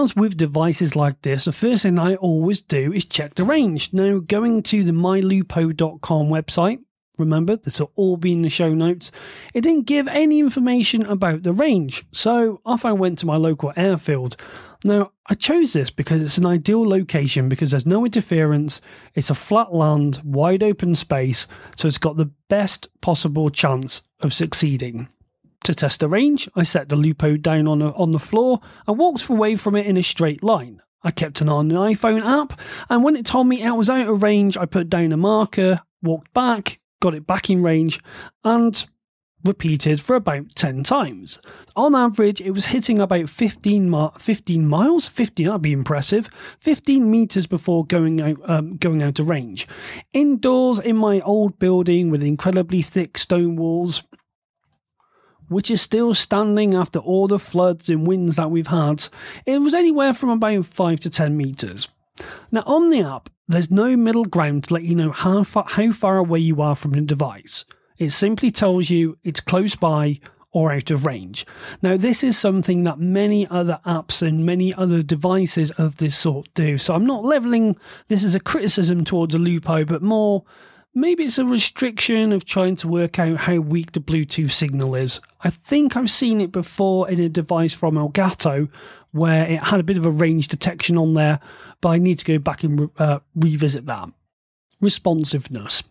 As 0.03 0.17
with 0.17 0.37
devices 0.37 0.97
like 0.97 1.23
this, 1.23 1.45
the 1.45 1.53
first 1.53 1.85
thing 1.85 1.97
I 1.97 2.17
always 2.17 2.61
do 2.61 2.93
is 2.93 3.05
check 3.05 3.37
the 3.37 3.45
range. 3.45 3.93
Now, 3.93 4.19
going 4.19 4.65
to 4.65 4.83
the 4.83 4.91
mylupo.com 4.91 6.29
website, 6.29 6.81
remember 7.19 7.55
this 7.55 7.79
will 7.79 7.93
all 7.95 8.17
be 8.17 8.33
in 8.33 8.43
the 8.43 8.49
show 8.49 8.75
notes, 8.75 9.13
it 9.55 9.61
didn't 9.61 9.87
give 9.87 10.09
any 10.09 10.41
information 10.41 11.07
about 11.07 11.45
the 11.45 11.53
range. 11.53 12.05
So 12.11 12.61
off 12.67 12.85
I 12.85 12.91
went 12.93 13.21
to 13.21 13.27
my 13.27 13.37
local 13.37 13.73
airfield. 13.77 14.37
Now, 14.83 15.13
I 15.29 15.35
chose 15.35 15.73
this 15.73 15.91
because 15.91 16.21
it's 16.21 16.39
an 16.39 16.47
ideal 16.47 16.83
location 16.83 17.49
because 17.49 17.71
there's 17.71 17.87
no 17.87 18.05
interference, 18.05 18.81
it's 19.15 19.31
a 19.31 19.37
flat 19.37 19.73
land, 19.73 20.21
wide 20.25 20.65
open 20.65 20.97
space, 20.97 21.47
so 21.77 21.87
it's 21.87 21.99
got 21.99 22.17
the 22.17 22.33
best 22.49 22.89
possible 23.03 23.51
chance 23.51 24.03
of 24.19 24.33
succeeding. 24.33 25.07
To 25.65 25.75
test 25.75 26.01
the 26.01 26.09
range, 26.09 26.49
I 26.57 26.65
set 26.65 26.89
the 26.89 26.97
Lupo 26.97 27.37
down 27.37 27.69
on, 27.69 27.83
a, 27.83 27.93
on 27.93 28.11
the 28.11 28.19
floor 28.19 28.61
and 28.87 28.99
walked 28.99 29.29
away 29.29 29.55
from 29.55 29.77
it 29.77 29.87
in 29.87 29.97
a 29.97 30.03
straight 30.03 30.43
line. 30.43 30.83
I 31.05 31.13
kept 31.13 31.41
an 31.41 31.49
eye 31.49 31.53
on 31.53 31.69
the 31.69 31.75
iPhone 31.77 32.25
app, 32.25 32.59
and 32.89 33.05
when 33.05 33.17
it 33.17 33.27
told 33.27 33.47
me 33.47 33.65
I 33.65 33.73
was 33.73 33.91
out 33.91 34.09
of 34.09 34.23
range, 34.23 34.57
I 34.57 34.67
put 34.67 34.91
down 34.91 35.13
a 35.13 35.17
marker, 35.17 35.81
walked 36.03 36.33
back, 36.33 36.81
got 37.01 37.15
it 37.15 37.27
back 37.27 37.49
in 37.49 37.63
range, 37.63 38.01
and 38.45 38.85
repeated 39.45 40.01
for 40.01 40.17
about 40.17 40.55
10 40.55 40.83
times. 40.85 41.41
On 41.75 41.95
average, 41.95 42.41
it 42.41 42.53
was 42.53 42.67
hitting 42.67 43.01
about 43.01 43.29
15, 43.29 43.91
mi- 43.91 44.09
15 44.19 44.67
miles, 44.67 45.09
15, 45.09 45.47
that'd 45.47 45.63
be 45.63 45.73
impressive, 45.73 46.29
15 46.61 47.11
meters 47.11 47.47
before 47.47 47.85
going 47.85 48.21
out, 48.21 48.39
um, 48.49 48.77
going 48.77 49.03
out 49.03 49.19
of 49.19 49.29
range. 49.29 49.67
Indoors 50.13 50.79
in 50.79 50.97
my 50.97 51.21
old 51.21 51.59
building 51.59 52.11
with 52.11 52.23
incredibly 52.23 52.83
thick 52.83 53.19
stone 53.19 53.57
walls, 53.57 54.03
which 55.53 55.71
is 55.71 55.81
still 55.81 56.15
standing 56.15 56.75
after 56.75 56.99
all 56.99 57.29
the 57.29 57.39
floods 57.39 57.89
and 57.89 58.07
winds 58.07 58.37
that 58.37 58.51
we've 58.51 58.67
had, 58.67 59.09
it 59.47 59.59
was 59.59 59.75
anywhere 59.75 60.15
from 60.15 60.31
about 60.31 60.65
5 60.65 61.01
to 61.01 61.11
10 61.11 61.37
meters. 61.37 61.89
Now, 62.51 62.63
on 62.67 62.91
the 62.91 63.03
app, 63.03 63.31
there's 63.49 63.71
no 63.71 63.97
middle 63.97 64.25
ground 64.25 64.65
to 64.65 64.75
let 64.75 64.85
you 64.85 64.95
know 64.95 65.11
how 65.11 65.45
far, 65.45 65.65
how 65.67 65.93
far 65.93 66.19
away 66.19 66.39
you 66.39 66.61
are 66.63 66.77
from 66.77 66.93
the 66.93 67.01
device. 67.01 67.65
It 67.99 68.11
simply 68.11 68.51
tells 68.51 68.91
you 68.91 69.19
it's 69.25 69.41
close 69.41 69.77
by 69.77 70.21
or 70.53 70.71
out 70.71 70.91
of 70.91 71.07
range. 71.07 71.47
Now, 71.81 71.97
this 71.97 72.23
is 72.23 72.37
something 72.37 72.85
that 72.85 72.99
many 72.99 73.47
other 73.49 73.81
apps 73.87 74.27
and 74.27 74.45
many 74.45 74.75
other 74.75 75.03
devices 75.03 75.71
of 75.73 75.97
this 75.97 76.17
sort 76.17 76.53
do. 76.55 76.79
So, 76.79 76.95
I'm 76.95 77.07
not 77.07 77.25
leveling 77.25 77.77
this 78.09 78.25
as 78.25 78.35
a 78.35 78.41
criticism 78.41 79.05
towards 79.05 79.35
Lupo, 79.35 79.85
but 79.85 80.03
more 80.03 80.45
maybe 80.95 81.25
it's 81.25 81.39
a 81.39 81.45
restriction 81.45 82.33
of 82.33 82.45
trying 82.45 82.77
to 82.77 82.89
work 82.89 83.19
out 83.19 83.39
how 83.39 83.57
weak 83.57 83.93
the 83.93 84.01
Bluetooth 84.01 84.53
signal 84.53 84.95
is. 84.95 85.21
I 85.43 85.51
think 85.51 85.97
I've 85.97 86.11
seen 86.11 86.41
it 86.41 86.53
before 86.53 87.09
in 87.09 87.21
a 87.21 87.29
device 87.29 87.75
from 87.75 87.95
Elgato 87.95 88.69
where 89.13 89.47
it 89.47 89.63
had 89.63 89.81
a 89.81 89.85
bit 89.85 89.99
of 89.99 90.07
a 90.07 90.11
range 90.11 90.49
detection 90.49 90.97
on 90.97 91.13
there, 91.13 91.39
but 91.81 91.91
I 91.91 91.99
need 91.99 92.19
to 92.19 92.25
go 92.25 92.39
back 92.39 92.65
and 92.65 92.91
uh, 92.99 93.21
revisit 93.35 93.87
that. 93.87 94.09
Responsiveness. 94.81 95.83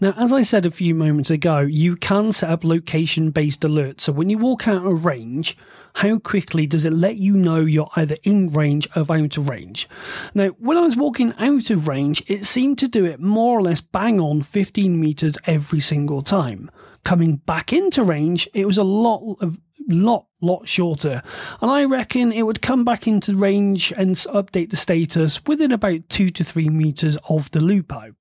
Now, 0.00 0.12
as 0.18 0.32
I 0.32 0.42
said 0.42 0.66
a 0.66 0.70
few 0.70 0.94
moments 0.94 1.30
ago, 1.30 1.60
you 1.60 1.96
can 1.96 2.32
set 2.32 2.50
up 2.50 2.64
location 2.64 3.30
based 3.30 3.62
alerts. 3.62 4.02
So 4.02 4.12
when 4.12 4.28
you 4.28 4.36
walk 4.36 4.68
out 4.68 4.84
of 4.84 5.06
range, 5.06 5.56
how 5.96 6.18
quickly 6.18 6.66
does 6.66 6.84
it 6.84 6.92
let 6.92 7.16
you 7.16 7.34
know 7.34 7.60
you're 7.60 7.88
either 7.96 8.16
in 8.22 8.50
range 8.50 8.86
or 8.94 9.10
out 9.10 9.38
of 9.38 9.48
range? 9.48 9.88
Now, 10.34 10.48
when 10.58 10.76
I 10.76 10.82
was 10.82 10.94
walking 10.94 11.32
out 11.38 11.70
of 11.70 11.88
range, 11.88 12.22
it 12.26 12.44
seemed 12.44 12.76
to 12.80 12.88
do 12.88 13.06
it 13.06 13.18
more 13.18 13.58
or 13.58 13.62
less 13.62 13.80
bang 13.80 14.20
on 14.20 14.42
15 14.42 15.00
meters 15.00 15.38
every 15.46 15.80
single 15.80 16.20
time. 16.20 16.70
Coming 17.02 17.36
back 17.36 17.72
into 17.72 18.04
range, 18.04 18.46
it 18.52 18.66
was 18.66 18.76
a 18.76 18.84
lot 18.84 19.38
of 19.40 19.58
lot 19.88 20.26
lot 20.40 20.66
shorter 20.68 21.22
and 21.62 21.70
i 21.70 21.84
reckon 21.84 22.32
it 22.32 22.42
would 22.42 22.60
come 22.60 22.84
back 22.84 23.06
into 23.06 23.36
range 23.36 23.92
and 23.96 24.16
update 24.16 24.70
the 24.70 24.76
status 24.76 25.40
within 25.46 25.70
about 25.70 26.00
2 26.08 26.28
to 26.28 26.42
3 26.42 26.68
meters 26.70 27.16
of 27.28 27.48
the 27.52 27.60
lupo 27.60 28.12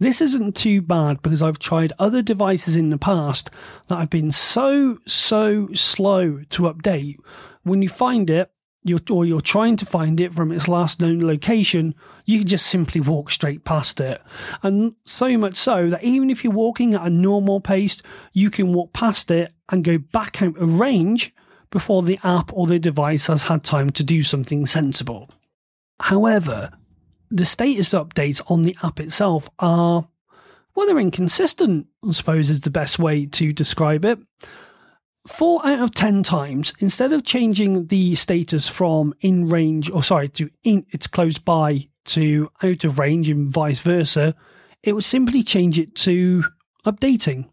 this 0.00 0.20
isn't 0.20 0.56
too 0.56 0.82
bad 0.82 1.22
because 1.22 1.42
I've 1.42 1.58
tried 1.58 1.92
other 1.98 2.22
devices 2.22 2.76
in 2.76 2.90
the 2.90 2.98
past 2.98 3.50
that 3.88 3.98
have 3.98 4.10
been 4.10 4.32
so, 4.32 4.98
so 5.06 5.68
slow 5.72 6.40
to 6.50 6.62
update. 6.62 7.16
When 7.62 7.80
you 7.80 7.88
find 7.88 8.28
it, 8.28 8.50
you're, 8.82 9.00
or 9.10 9.24
you're 9.24 9.40
trying 9.40 9.76
to 9.76 9.86
find 9.86 10.20
it 10.20 10.34
from 10.34 10.52
its 10.52 10.68
last 10.68 11.00
known 11.00 11.26
location, 11.26 11.94
you 12.26 12.38
can 12.38 12.48
just 12.48 12.66
simply 12.66 13.00
walk 13.00 13.30
straight 13.30 13.64
past 13.64 13.98
it. 14.00 14.20
And 14.62 14.94
so 15.06 15.38
much 15.38 15.56
so 15.56 15.88
that 15.88 16.04
even 16.04 16.28
if 16.28 16.44
you're 16.44 16.52
walking 16.52 16.94
at 16.94 17.06
a 17.06 17.10
normal 17.10 17.60
pace, 17.60 18.02
you 18.34 18.50
can 18.50 18.74
walk 18.74 18.92
past 18.92 19.30
it 19.30 19.54
and 19.70 19.84
go 19.84 19.96
back 19.96 20.42
out 20.42 20.58
of 20.58 20.78
range 20.78 21.34
before 21.70 22.02
the 22.02 22.20
app 22.22 22.52
or 22.52 22.66
the 22.66 22.78
device 22.78 23.26
has 23.28 23.44
had 23.44 23.64
time 23.64 23.90
to 23.90 24.04
do 24.04 24.22
something 24.22 24.66
sensible. 24.66 25.30
However, 26.00 26.70
the 27.34 27.44
status 27.44 27.90
updates 27.90 28.40
on 28.48 28.62
the 28.62 28.76
app 28.84 29.00
itself 29.00 29.50
are, 29.58 30.06
well, 30.74 30.86
they're 30.86 30.98
inconsistent, 31.00 31.88
I 32.06 32.12
suppose 32.12 32.48
is 32.48 32.60
the 32.60 32.70
best 32.70 32.98
way 32.98 33.26
to 33.26 33.52
describe 33.52 34.04
it. 34.04 34.20
Four 35.26 35.66
out 35.66 35.80
of 35.80 35.94
10 35.94 36.22
times, 36.22 36.72
instead 36.78 37.12
of 37.12 37.24
changing 37.24 37.86
the 37.86 38.14
status 38.14 38.68
from 38.68 39.14
in 39.20 39.48
range, 39.48 39.90
or 39.90 40.04
sorry, 40.04 40.28
to 40.28 40.48
in, 40.62 40.86
it's 40.90 41.08
close 41.08 41.38
by 41.38 41.88
to 42.06 42.50
out 42.62 42.84
of 42.84 42.98
range 42.98 43.28
and 43.28 43.48
vice 43.48 43.80
versa, 43.80 44.34
it 44.82 44.92
would 44.92 45.04
simply 45.04 45.42
change 45.42 45.78
it 45.78 45.94
to 45.96 46.44
updating 46.86 47.48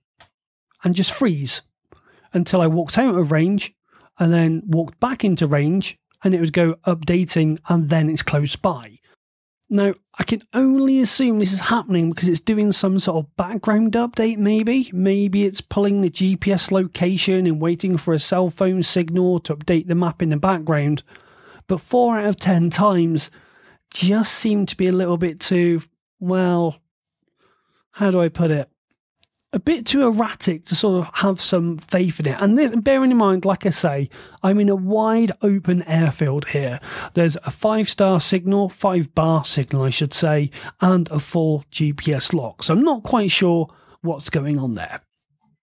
and 0.83 0.93
just 0.93 1.13
freeze 1.13 1.61
until 2.33 2.61
I 2.61 2.67
walked 2.67 2.97
out 2.97 3.15
of 3.15 3.31
range 3.31 3.73
and 4.19 4.31
then 4.31 4.61
walked 4.67 4.99
back 4.99 5.23
into 5.23 5.47
range 5.47 5.97
and 6.23 6.35
it 6.35 6.39
would 6.39 6.53
go 6.53 6.75
updating 6.85 7.57
and 7.69 7.89
then 7.89 8.09
it's 8.09 8.21
close 8.21 8.55
by. 8.55 8.99
Now, 9.73 9.93
I 10.19 10.23
can 10.23 10.43
only 10.53 10.99
assume 10.99 11.39
this 11.39 11.53
is 11.53 11.61
happening 11.61 12.09
because 12.09 12.27
it's 12.27 12.41
doing 12.41 12.73
some 12.73 12.99
sort 12.99 13.23
of 13.23 13.37
background 13.37 13.93
update, 13.93 14.37
maybe. 14.37 14.91
Maybe 14.91 15.45
it's 15.45 15.61
pulling 15.61 16.01
the 16.01 16.09
GPS 16.09 16.73
location 16.73 17.47
and 17.47 17.61
waiting 17.61 17.95
for 17.95 18.13
a 18.13 18.19
cell 18.19 18.49
phone 18.49 18.83
signal 18.83 19.39
to 19.39 19.55
update 19.55 19.87
the 19.87 19.95
map 19.95 20.21
in 20.21 20.31
the 20.31 20.35
background. 20.35 21.03
But 21.67 21.79
four 21.79 22.19
out 22.19 22.25
of 22.25 22.35
ten 22.35 22.69
times 22.69 23.31
just 23.93 24.33
seem 24.33 24.65
to 24.65 24.75
be 24.75 24.87
a 24.87 24.91
little 24.91 25.15
bit 25.15 25.39
too, 25.39 25.81
well, 26.19 26.77
how 27.91 28.11
do 28.11 28.19
I 28.19 28.27
put 28.27 28.51
it? 28.51 28.69
A 29.53 29.59
bit 29.59 29.85
too 29.85 30.03
erratic 30.03 30.65
to 30.65 30.75
sort 30.75 31.05
of 31.05 31.13
have 31.15 31.41
some 31.41 31.77
faith 31.77 32.19
in 32.19 32.27
it. 32.27 32.37
And 32.39 32.57
this, 32.57 32.71
bearing 32.73 33.11
in 33.11 33.17
mind, 33.17 33.43
like 33.43 33.65
I 33.65 33.69
say, 33.69 34.09
I'm 34.43 34.59
in 34.59 34.69
a 34.69 34.75
wide 34.75 35.33
open 35.41 35.83
airfield 35.83 36.47
here. 36.47 36.79
There's 37.13 37.35
a 37.43 37.51
five 37.51 37.89
star 37.89 38.19
signal, 38.19 38.69
five 38.69 39.13
bar 39.13 39.43
signal, 39.43 39.83
I 39.83 39.89
should 39.89 40.13
say, 40.13 40.51
and 40.79 41.09
a 41.11 41.19
full 41.19 41.65
GPS 41.71 42.33
lock. 42.33 42.63
So 42.63 42.73
I'm 42.73 42.83
not 42.83 43.03
quite 43.03 43.31
sure 43.31 43.67
what's 44.01 44.29
going 44.29 44.57
on 44.57 44.73
there. 44.73 45.01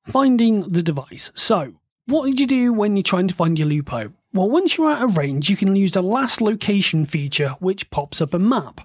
Finding 0.04 0.70
the 0.70 0.82
device. 0.82 1.30
So, 1.34 1.74
what 2.06 2.26
did 2.26 2.40
you 2.40 2.46
do 2.46 2.72
when 2.72 2.96
you're 2.96 3.02
trying 3.02 3.28
to 3.28 3.34
find 3.34 3.58
your 3.58 3.68
Lupo? 3.68 4.12
Well, 4.32 4.50
once 4.50 4.76
you're 4.76 4.90
out 4.90 5.02
of 5.02 5.16
range, 5.16 5.48
you 5.48 5.56
can 5.56 5.74
use 5.74 5.92
the 5.92 6.02
last 6.02 6.40
location 6.40 7.04
feature, 7.04 7.56
which 7.60 7.90
pops 7.90 8.20
up 8.20 8.34
a 8.34 8.38
map. 8.38 8.80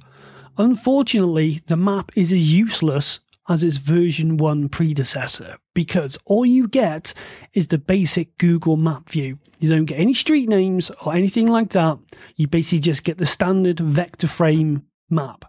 Unfortunately, 0.58 1.62
the 1.68 1.78
map 1.78 2.12
is 2.16 2.32
as 2.32 2.54
useless 2.54 3.20
as 3.50 3.64
its 3.64 3.78
version 3.78 4.38
1 4.38 4.70
predecessor 4.70 5.58
because 5.74 6.18
all 6.26 6.46
you 6.46 6.68
get 6.68 7.14
is 7.54 7.68
the 7.68 7.78
basic 7.78 8.38
Google 8.38 8.78
map 8.78 9.10
view. 9.10 9.38
You 9.60 9.70
don't 9.70 9.86
get 9.86 10.00
any 10.00 10.14
street 10.14 10.50
names 10.50 10.92
or 11.06 11.14
anything 11.14 11.48
like 11.48 11.72
that. 11.72 11.98
You 12.36 12.48
basically 12.48 12.80
just 12.80 13.04
get 13.04 13.18
the 13.18 13.26
standard 13.26 13.80
vector 13.80 14.28
frame 14.28 14.84
map, 15.10 15.46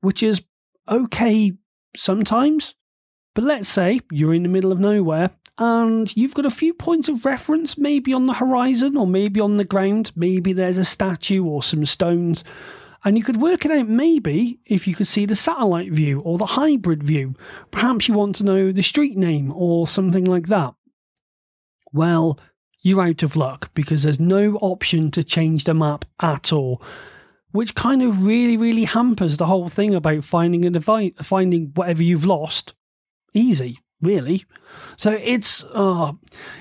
which 0.00 0.22
is 0.22 0.42
okay 0.88 1.52
sometimes. 1.96 2.74
But 3.34 3.44
let's 3.44 3.68
say 3.68 4.00
you're 4.10 4.34
in 4.34 4.42
the 4.42 4.48
middle 4.48 4.72
of 4.72 4.80
nowhere 4.80 5.30
and 5.58 6.14
you've 6.16 6.34
got 6.34 6.46
a 6.46 6.50
few 6.50 6.74
points 6.74 7.08
of 7.08 7.24
reference, 7.24 7.78
maybe 7.78 8.12
on 8.12 8.26
the 8.26 8.34
horizon 8.34 8.96
or 8.96 9.06
maybe 9.06 9.40
on 9.40 9.54
the 9.54 9.64
ground. 9.64 10.12
Maybe 10.16 10.52
there's 10.52 10.78
a 10.78 10.84
statue 10.84 11.44
or 11.44 11.62
some 11.62 11.84
stones. 11.86 12.44
And 13.08 13.16
you 13.16 13.24
could 13.24 13.40
work 13.40 13.64
it 13.64 13.70
out 13.70 13.88
maybe 13.88 14.60
if 14.66 14.86
you 14.86 14.94
could 14.94 15.06
see 15.06 15.24
the 15.24 15.34
satellite 15.34 15.90
view 15.90 16.20
or 16.20 16.36
the 16.36 16.44
hybrid 16.44 17.02
view. 17.02 17.34
Perhaps 17.70 18.06
you 18.06 18.12
want 18.12 18.34
to 18.34 18.44
know 18.44 18.70
the 18.70 18.82
street 18.82 19.16
name 19.16 19.50
or 19.56 19.86
something 19.86 20.26
like 20.26 20.48
that. 20.48 20.74
Well, 21.90 22.38
you're 22.82 23.00
out 23.00 23.22
of 23.22 23.34
luck 23.34 23.70
because 23.72 24.02
there's 24.02 24.20
no 24.20 24.56
option 24.56 25.10
to 25.12 25.24
change 25.24 25.64
the 25.64 25.72
map 25.72 26.04
at 26.20 26.52
all, 26.52 26.82
which 27.52 27.74
kind 27.74 28.02
of 28.02 28.26
really, 28.26 28.58
really 28.58 28.84
hampers 28.84 29.38
the 29.38 29.46
whole 29.46 29.70
thing 29.70 29.94
about 29.94 30.22
finding 30.22 30.66
a 30.66 30.70
device, 30.70 31.14
finding 31.22 31.72
whatever 31.76 32.02
you've 32.02 32.26
lost 32.26 32.74
easy 33.32 33.78
really. 34.02 34.44
So 34.98 35.12
it's 35.12 35.64
uh, 35.72 36.12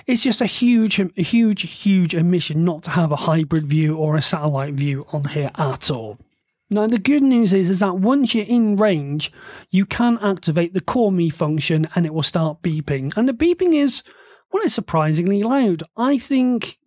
it's 0.05 0.23
just 0.23 0.39
a 0.39 0.45
huge, 0.45 1.01
huge, 1.17 1.69
huge 1.83 2.15
omission 2.15 2.63
not 2.63 2.83
to 2.83 2.91
have 2.91 3.11
a 3.11 3.17
hybrid 3.17 3.67
view 3.67 3.97
or 3.97 4.15
a 4.15 4.21
satellite 4.21 4.75
view 4.75 5.05
on 5.11 5.25
here 5.25 5.51
at 5.57 5.91
all. 5.91 6.17
Now 6.69 6.87
the 6.87 6.99
good 6.99 7.23
news 7.23 7.53
is 7.53 7.69
is 7.69 7.79
that 7.79 7.97
once 7.97 8.35
you're 8.35 8.45
in 8.45 8.75
range, 8.75 9.31
you 9.71 9.85
can 9.85 10.17
activate 10.21 10.73
the 10.73 10.81
call 10.81 11.11
me 11.11 11.29
function 11.29 11.85
and 11.95 12.05
it 12.05 12.13
will 12.13 12.23
start 12.23 12.61
beeping. 12.61 13.15
And 13.15 13.27
the 13.27 13.33
beeping 13.33 13.73
is 13.73 14.03
well, 14.51 14.63
it's 14.63 14.73
surprisingly 14.73 15.43
loud. 15.43 15.83
I 15.97 16.17
think 16.17 16.77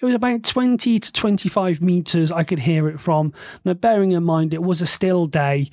it 0.00 0.04
was 0.06 0.14
about 0.14 0.42
20 0.42 0.98
to 0.98 1.12
25 1.12 1.82
meters 1.82 2.32
I 2.32 2.44
could 2.44 2.58
hear 2.58 2.88
it 2.88 2.98
from. 2.98 3.34
Now, 3.64 3.74
bearing 3.74 4.12
in 4.12 4.24
mind 4.24 4.54
it 4.54 4.62
was 4.62 4.80
a 4.80 4.86
still 4.86 5.26
day, 5.26 5.70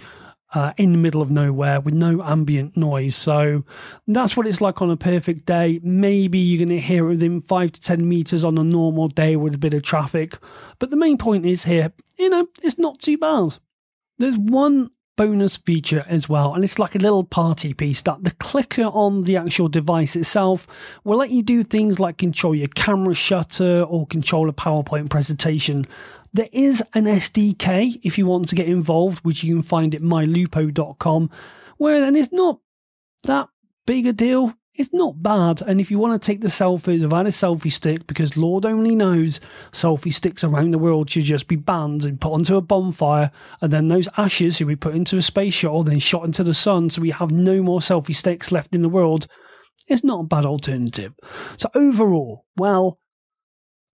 uh, 0.54 0.74
in 0.78 0.92
the 0.92 0.98
middle 0.98 1.22
of 1.22 1.30
nowhere 1.30 1.80
with 1.80 1.94
no 1.94 2.24
ambient 2.24 2.78
noise. 2.78 3.16
So 3.16 3.64
that's 4.08 4.38
what 4.38 4.48
it's 4.48 4.62
like 4.62 4.82
on 4.82 4.90
a 4.90 4.98
perfect 4.98 5.46
day. 5.46 5.80
Maybe 5.84 6.40
you're 6.40 6.66
going 6.66 6.78
to 6.78 6.86
hear 6.86 7.06
it 7.06 7.16
within 7.16 7.42
five 7.42 7.72
to 7.74 7.82
10 7.82 8.08
meters 8.08 8.44
on 8.44 8.58
a 8.58 8.64
normal 8.64 9.10
day 9.10 9.36
with 9.36 9.56
a 9.56 9.60
bit 9.60 9.74
of 9.74 9.84
traffic. 9.84 10.38
But 10.80 10.90
the 10.90 10.98
main 10.98 11.18
point 11.18 11.46
is 11.46 11.64
here, 11.64 11.92
you 12.18 12.30
know, 12.30 12.48
it's 12.64 12.78
not 12.78 13.00
too 13.00 13.18
bad. 13.18 13.58
There's 14.20 14.38
one 14.38 14.90
bonus 15.18 15.58
feature 15.58 16.06
as 16.08 16.30
well, 16.30 16.54
and 16.54 16.64
it's 16.64 16.80
like 16.80 16.96
a 16.96 17.00
little 17.00 17.24
party 17.24 17.74
piece 17.74 18.02
that 18.04 18.24
the 18.24 18.32
clicker 18.32 18.84
on 18.84 19.24
the 19.24 19.36
actual 19.36 19.68
device 19.68 20.16
itself 20.16 20.68
will 21.04 21.18
let 21.18 21.32
you 21.32 21.42
do 21.42 21.64
things 21.64 22.00
like 22.00 22.18
control 22.18 22.56
your 22.56 22.68
camera 22.70 23.16
shutter 23.16 23.82
or 23.84 24.06
control 24.08 24.48
a 24.48 24.54
PowerPoint 24.54 25.10
presentation. 25.10 25.86
There 26.34 26.50
is 26.52 26.84
an 26.94 27.06
SDK 27.06 28.00
if 28.04 28.18
you 28.18 28.26
want 28.26 28.48
to 28.50 28.56
get 28.56 28.68
involved, 28.68 29.20
which 29.26 29.44
you 29.44 29.56
can 29.56 29.63
find 29.63 29.96
at 29.96 30.02
mylupo.com, 30.02 31.30
where 31.78 32.00
then 32.00 32.16
it's 32.16 32.32
not 32.32 32.60
that 33.24 33.50
big 33.86 34.08
a 34.08 34.13
deal. 34.13 34.54
It's 34.76 34.94
not 34.94 35.24
bad. 35.24 35.63
And 35.63 35.82
if 35.82 35.90
you 35.90 35.98
want 35.98 36.22
to 36.22 36.26
take 36.26 36.42
the 36.42 36.48
selfies 36.48 37.02
without 37.02 37.26
a 37.26 37.30
selfie 37.30 37.72
stick, 37.72 38.06
because 38.06 38.38
Lord 38.38 38.63
only 38.63 38.96
knows 38.96 39.40
selfie 39.72 40.13
sticks 40.13 40.44
around 40.44 40.72
the 40.72 40.78
world 40.78 41.10
should 41.10 41.24
just 41.24 41.48
be 41.48 41.56
banned 41.56 42.06
and 42.06 42.22
put 42.22 42.34
onto 42.34 42.58
a 42.58 42.62
bonfire, 42.62 43.32
and 43.62 43.74
then 43.74 43.88
those 43.88 44.08
ashes 44.18 44.58
should 44.58 44.68
be 44.68 44.76
put 44.76 44.94
into 44.94 45.18
a 45.18 45.22
space 45.24 45.56
shuttle, 45.56 45.82
then 45.82 45.98
shot 45.98 46.26
into 46.26 46.44
the 46.44 46.54
sun, 46.54 46.92
so 46.92 47.02
we 47.02 47.10
have 47.10 47.32
no 47.32 47.63
more 47.63 47.80
selfie 47.80 48.16
sticks 48.16 48.52
left 48.52 48.76
in 48.76 48.84
the 48.84 48.90
world. 48.90 49.26
It's 49.88 50.04
not 50.04 50.20
a 50.20 50.28
bad 50.28 50.46
alternative. 50.46 51.16
So 51.56 51.72
overall, 51.74 52.46
well, 52.56 53.00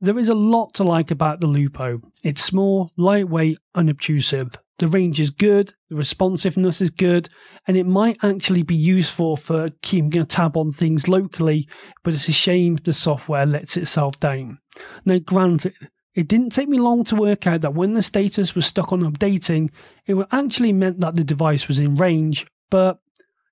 there 0.03 0.19
is 0.19 0.27
a 0.27 0.35
lot 0.35 0.73
to 0.73 0.83
like 0.83 1.11
about 1.11 1.39
the 1.39 1.47
Lupo. 1.47 2.01
It's 2.23 2.43
small, 2.43 2.91
lightweight, 2.97 3.57
unobtrusive. 3.73 4.51
The 4.79 4.89
range 4.89 5.21
is 5.21 5.29
good, 5.29 5.73
the 5.89 5.95
responsiveness 5.95 6.81
is 6.81 6.89
good, 6.89 7.29
and 7.67 7.77
it 7.77 7.85
might 7.85 8.17
actually 8.21 8.63
be 8.63 8.75
useful 8.75 9.37
for 9.37 9.69
keeping 9.81 10.19
a 10.19 10.25
tab 10.25 10.57
on 10.57 10.73
things 10.73 11.07
locally, 11.07 11.69
but 12.03 12.13
it's 12.13 12.27
a 12.27 12.33
shame 12.33 12.75
the 12.75 12.91
software 12.91 13.45
lets 13.45 13.77
itself 13.77 14.19
down. 14.19 14.59
Now, 15.05 15.19
granted, 15.19 15.73
it 16.15 16.27
didn't 16.27 16.49
take 16.49 16.67
me 16.67 16.79
long 16.79 17.05
to 17.05 17.15
work 17.15 17.47
out 17.47 17.61
that 17.61 17.73
when 17.73 17.93
the 17.93 18.01
status 18.01 18.55
was 18.55 18.65
stuck 18.65 18.91
on 18.91 19.09
updating, 19.09 19.69
it 20.05 20.15
actually 20.33 20.73
meant 20.73 20.99
that 20.99 21.15
the 21.15 21.23
device 21.23 21.69
was 21.69 21.79
in 21.79 21.95
range, 21.95 22.45
but 22.69 22.99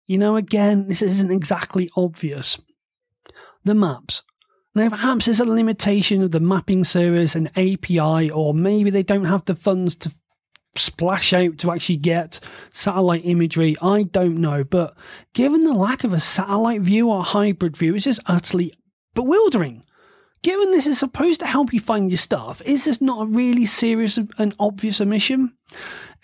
you 0.05 0.17
know, 0.17 0.35
again, 0.35 0.89
this 0.89 1.01
isn't 1.01 1.31
exactly 1.31 1.89
obvious. 1.95 2.59
The 3.63 3.73
maps. 3.73 4.23
Now, 4.73 4.89
perhaps 4.89 5.27
it's 5.27 5.39
a 5.39 5.45
limitation 5.45 6.21
of 6.21 6.31
the 6.31 6.39
mapping 6.39 6.83
service 6.83 7.35
and 7.35 7.49
API, 7.57 8.31
or 8.31 8.53
maybe 8.53 8.89
they 8.89 9.03
don't 9.03 9.25
have 9.25 9.43
the 9.45 9.55
funds 9.55 9.95
to 9.95 10.11
splash 10.75 11.33
out 11.33 11.57
to 11.57 11.71
actually 11.71 11.97
get 11.97 12.39
satellite 12.71 13.25
imagery. 13.25 13.75
I 13.81 14.03
don't 14.03 14.37
know. 14.37 14.63
But 14.63 14.95
given 15.33 15.65
the 15.65 15.73
lack 15.73 16.03
of 16.03 16.13
a 16.13 16.19
satellite 16.19 16.81
view 16.81 17.09
or 17.09 17.23
hybrid 17.23 17.75
view, 17.75 17.95
it's 17.95 18.05
just 18.05 18.21
utterly 18.25 18.73
bewildering. 19.13 19.83
Given 20.43 20.71
this 20.71 20.87
is 20.87 20.97
supposed 20.97 21.41
to 21.41 21.45
help 21.45 21.73
you 21.73 21.79
find 21.79 22.09
your 22.09 22.17
stuff, 22.17 22.61
is 22.65 22.85
this 22.85 23.01
not 23.01 23.23
a 23.23 23.29
really 23.29 23.65
serious 23.65 24.17
and 24.17 24.55
obvious 24.59 25.01
omission? 25.01 25.53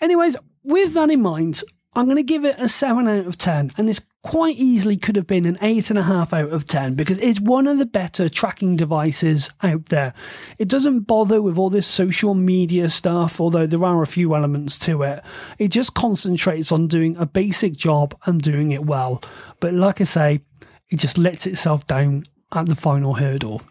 Anyways, 0.00 0.36
with 0.64 0.94
that 0.94 1.10
in 1.10 1.22
mind, 1.22 1.62
I'm 1.94 2.04
going 2.04 2.16
to 2.16 2.22
give 2.22 2.44
it 2.44 2.56
a 2.58 2.68
7 2.68 3.08
out 3.08 3.26
of 3.26 3.38
10, 3.38 3.72
and 3.76 3.88
this 3.88 4.00
quite 4.22 4.56
easily 4.56 4.96
could 4.96 5.16
have 5.16 5.26
been 5.26 5.46
an 5.46 5.56
8.5 5.56 6.32
out 6.32 6.52
of 6.52 6.66
10 6.66 6.94
because 6.94 7.18
it's 7.18 7.40
one 7.40 7.66
of 7.66 7.78
the 7.78 7.86
better 7.86 8.28
tracking 8.28 8.76
devices 8.76 9.50
out 9.62 9.86
there. 9.86 10.12
It 10.58 10.68
doesn't 10.68 11.00
bother 11.00 11.40
with 11.40 11.56
all 11.56 11.70
this 11.70 11.86
social 11.86 12.34
media 12.34 12.90
stuff, 12.90 13.40
although 13.40 13.66
there 13.66 13.84
are 13.84 14.02
a 14.02 14.06
few 14.06 14.34
elements 14.34 14.78
to 14.80 15.02
it. 15.02 15.22
It 15.58 15.68
just 15.68 15.94
concentrates 15.94 16.70
on 16.70 16.88
doing 16.88 17.16
a 17.16 17.26
basic 17.26 17.74
job 17.74 18.14
and 18.26 18.42
doing 18.42 18.72
it 18.72 18.84
well. 18.84 19.22
But 19.60 19.72
like 19.74 20.00
I 20.00 20.04
say, 20.04 20.40
it 20.90 20.96
just 20.96 21.16
lets 21.16 21.46
itself 21.46 21.86
down 21.86 22.24
at 22.52 22.66
the 22.66 22.74
final 22.74 23.14
hurdle. 23.14 23.62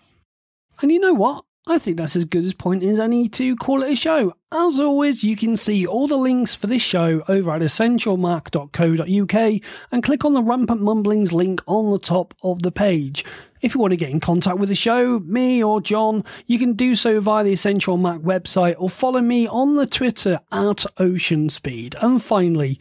And 0.82 0.92
you 0.92 1.00
know 1.00 1.14
what? 1.14 1.44
I 1.70 1.80
think 1.80 1.98
that's 1.98 2.16
as 2.16 2.24
good 2.24 2.46
as 2.46 2.54
point 2.54 2.82
as 2.82 2.98
any 2.98 3.28
to 3.28 3.58
call 3.58 3.84
it 3.84 3.92
a 3.92 3.96
show. 3.96 4.34
As 4.54 4.80
always, 4.80 5.22
you 5.22 5.36
can 5.36 5.58
see 5.58 5.86
all 5.86 6.08
the 6.08 6.16
links 6.16 6.56
for 6.56 6.66
this 6.66 6.82
show 6.82 7.22
over 7.28 7.52
at 7.52 7.62
essentialmac.co.uk 7.62 9.62
and 9.92 10.04
click 10.04 10.24
on 10.24 10.34
the 10.34 10.42
Rampant 10.42 10.82
Mumblings 10.82 11.34
link 11.34 11.62
on 11.68 11.92
the 11.92 12.00
top 12.00 12.34
of 12.42 12.62
the 12.62 12.72
page. 12.72 13.26
If 13.62 13.76
you 13.76 13.82
want 13.82 13.92
to 13.92 13.98
get 13.98 14.12
in 14.12 14.22
contact 14.22 14.60
with 14.60 14.70
the 14.70 14.76
show, 14.76 15.20
me 15.20 15.62
or 15.62 15.82
John, 15.82 16.24
you 16.46 16.58
can 16.58 16.72
do 16.72 16.96
so 16.96 17.20
via 17.20 17.44
the 17.44 17.52
Essential 17.52 17.98
Mac 17.98 18.22
website 18.22 18.76
or 18.78 18.90
follow 18.90 19.20
me 19.20 19.46
on 19.46 19.76
the 19.76 19.86
Twitter 19.86 20.40
at 20.54 20.86
Ocean 20.98 21.50
Speed. 21.50 21.98
And 22.02 22.24
finally, 22.24 22.80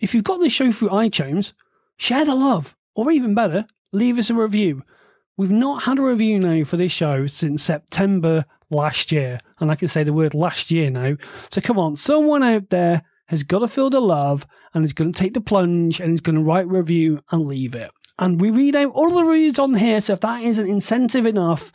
if 0.00 0.14
you've 0.14 0.24
got 0.24 0.40
this 0.40 0.54
show 0.54 0.72
through 0.72 0.88
iTunes, 0.88 1.52
share 1.98 2.24
the 2.24 2.34
love, 2.34 2.74
or 2.94 3.10
even 3.10 3.34
better, 3.34 3.66
leave 3.92 4.16
us 4.16 4.30
a 4.30 4.34
review. 4.34 4.84
We've 5.36 5.50
not 5.50 5.84
had 5.84 5.98
a 5.98 6.02
review 6.02 6.38
now 6.38 6.64
for 6.64 6.76
this 6.76 6.92
show 6.92 7.26
since 7.26 7.62
September 7.62 8.44
last 8.70 9.12
year. 9.12 9.38
And 9.60 9.70
I 9.70 9.76
can 9.76 9.88
say 9.88 10.02
the 10.02 10.12
word 10.12 10.34
last 10.34 10.70
year 10.70 10.90
now. 10.90 11.16
So 11.50 11.60
come 11.60 11.78
on, 11.78 11.96
someone 11.96 12.42
out 12.42 12.68
there 12.70 13.02
has 13.26 13.42
got 13.42 13.60
to 13.60 13.68
feel 13.68 13.88
the 13.88 14.00
love 14.00 14.46
and 14.74 14.84
is 14.84 14.92
going 14.92 15.12
to 15.12 15.18
take 15.18 15.32
the 15.32 15.40
plunge 15.40 16.00
and 16.00 16.12
is 16.12 16.20
going 16.20 16.36
to 16.36 16.42
write 16.42 16.66
a 16.66 16.68
review 16.68 17.20
and 17.30 17.46
leave 17.46 17.74
it. 17.74 17.90
And 18.18 18.40
we 18.40 18.50
read 18.50 18.76
out 18.76 18.92
all 18.92 19.10
the 19.10 19.24
reviews 19.24 19.58
on 19.58 19.74
here. 19.74 20.00
So 20.00 20.12
if 20.12 20.20
that 20.20 20.42
isn't 20.42 20.68
incentive 20.68 21.24
enough, 21.24 21.72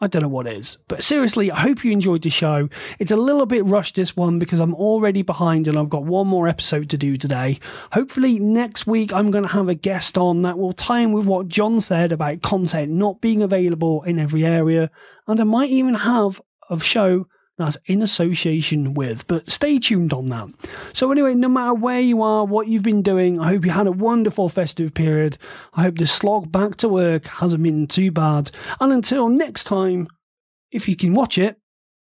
I 0.00 0.06
don't 0.06 0.22
know 0.22 0.28
what 0.28 0.46
is. 0.46 0.78
But 0.86 1.02
seriously, 1.02 1.50
I 1.50 1.58
hope 1.58 1.84
you 1.84 1.90
enjoyed 1.90 2.22
the 2.22 2.30
show. 2.30 2.68
It's 3.00 3.10
a 3.10 3.16
little 3.16 3.46
bit 3.46 3.64
rushed 3.64 3.96
this 3.96 4.16
one 4.16 4.38
because 4.38 4.60
I'm 4.60 4.74
already 4.74 5.22
behind 5.22 5.66
and 5.66 5.76
I've 5.76 5.88
got 5.88 6.04
one 6.04 6.28
more 6.28 6.46
episode 6.46 6.88
to 6.90 6.98
do 6.98 7.16
today. 7.16 7.58
Hopefully, 7.92 8.38
next 8.38 8.86
week 8.86 9.12
I'm 9.12 9.32
going 9.32 9.44
to 9.44 9.52
have 9.52 9.68
a 9.68 9.74
guest 9.74 10.16
on 10.16 10.42
that 10.42 10.56
will 10.56 10.72
tie 10.72 11.00
in 11.00 11.12
with 11.12 11.26
what 11.26 11.48
John 11.48 11.80
said 11.80 12.12
about 12.12 12.42
content 12.42 12.92
not 12.92 13.20
being 13.20 13.42
available 13.42 14.04
in 14.04 14.20
every 14.20 14.44
area. 14.44 14.90
And 15.26 15.40
I 15.40 15.44
might 15.44 15.70
even 15.70 15.94
have 15.94 16.40
a 16.70 16.78
show 16.78 17.26
that's 17.58 17.76
in 17.86 18.02
association 18.02 18.94
with. 18.94 19.26
But 19.26 19.50
stay 19.50 19.78
tuned 19.78 20.12
on 20.12 20.26
that. 20.26 20.48
So, 20.92 21.10
anyway, 21.10 21.34
no 21.34 21.48
matter 21.48 21.74
where 21.74 22.00
you 22.00 22.22
are, 22.22 22.44
what 22.44 22.68
you've 22.68 22.82
been 22.82 23.02
doing, 23.02 23.40
I 23.40 23.48
hope 23.48 23.64
you 23.64 23.70
had 23.70 23.86
a 23.86 23.92
wonderful 23.92 24.48
festive 24.48 24.94
period. 24.94 25.36
I 25.74 25.82
hope 25.82 25.98
the 25.98 26.06
slog 26.06 26.50
back 26.50 26.76
to 26.76 26.88
work 26.88 27.26
hasn't 27.26 27.62
been 27.62 27.86
too 27.86 28.10
bad. 28.10 28.50
And 28.80 28.92
until 28.92 29.28
next 29.28 29.64
time, 29.64 30.08
if 30.70 30.88
you 30.88 30.96
can 30.96 31.14
watch 31.14 31.36
it, 31.38 31.56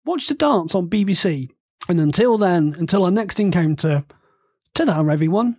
watch 0.04 0.28
the 0.28 0.34
dance 0.34 0.74
on 0.74 0.88
BBC. 0.88 1.48
And 1.88 2.00
until 2.00 2.38
then, 2.38 2.76
until 2.78 3.04
our 3.04 3.10
next 3.10 3.40
encounter, 3.40 4.04
ta 4.74 4.84
everyone. 5.10 5.56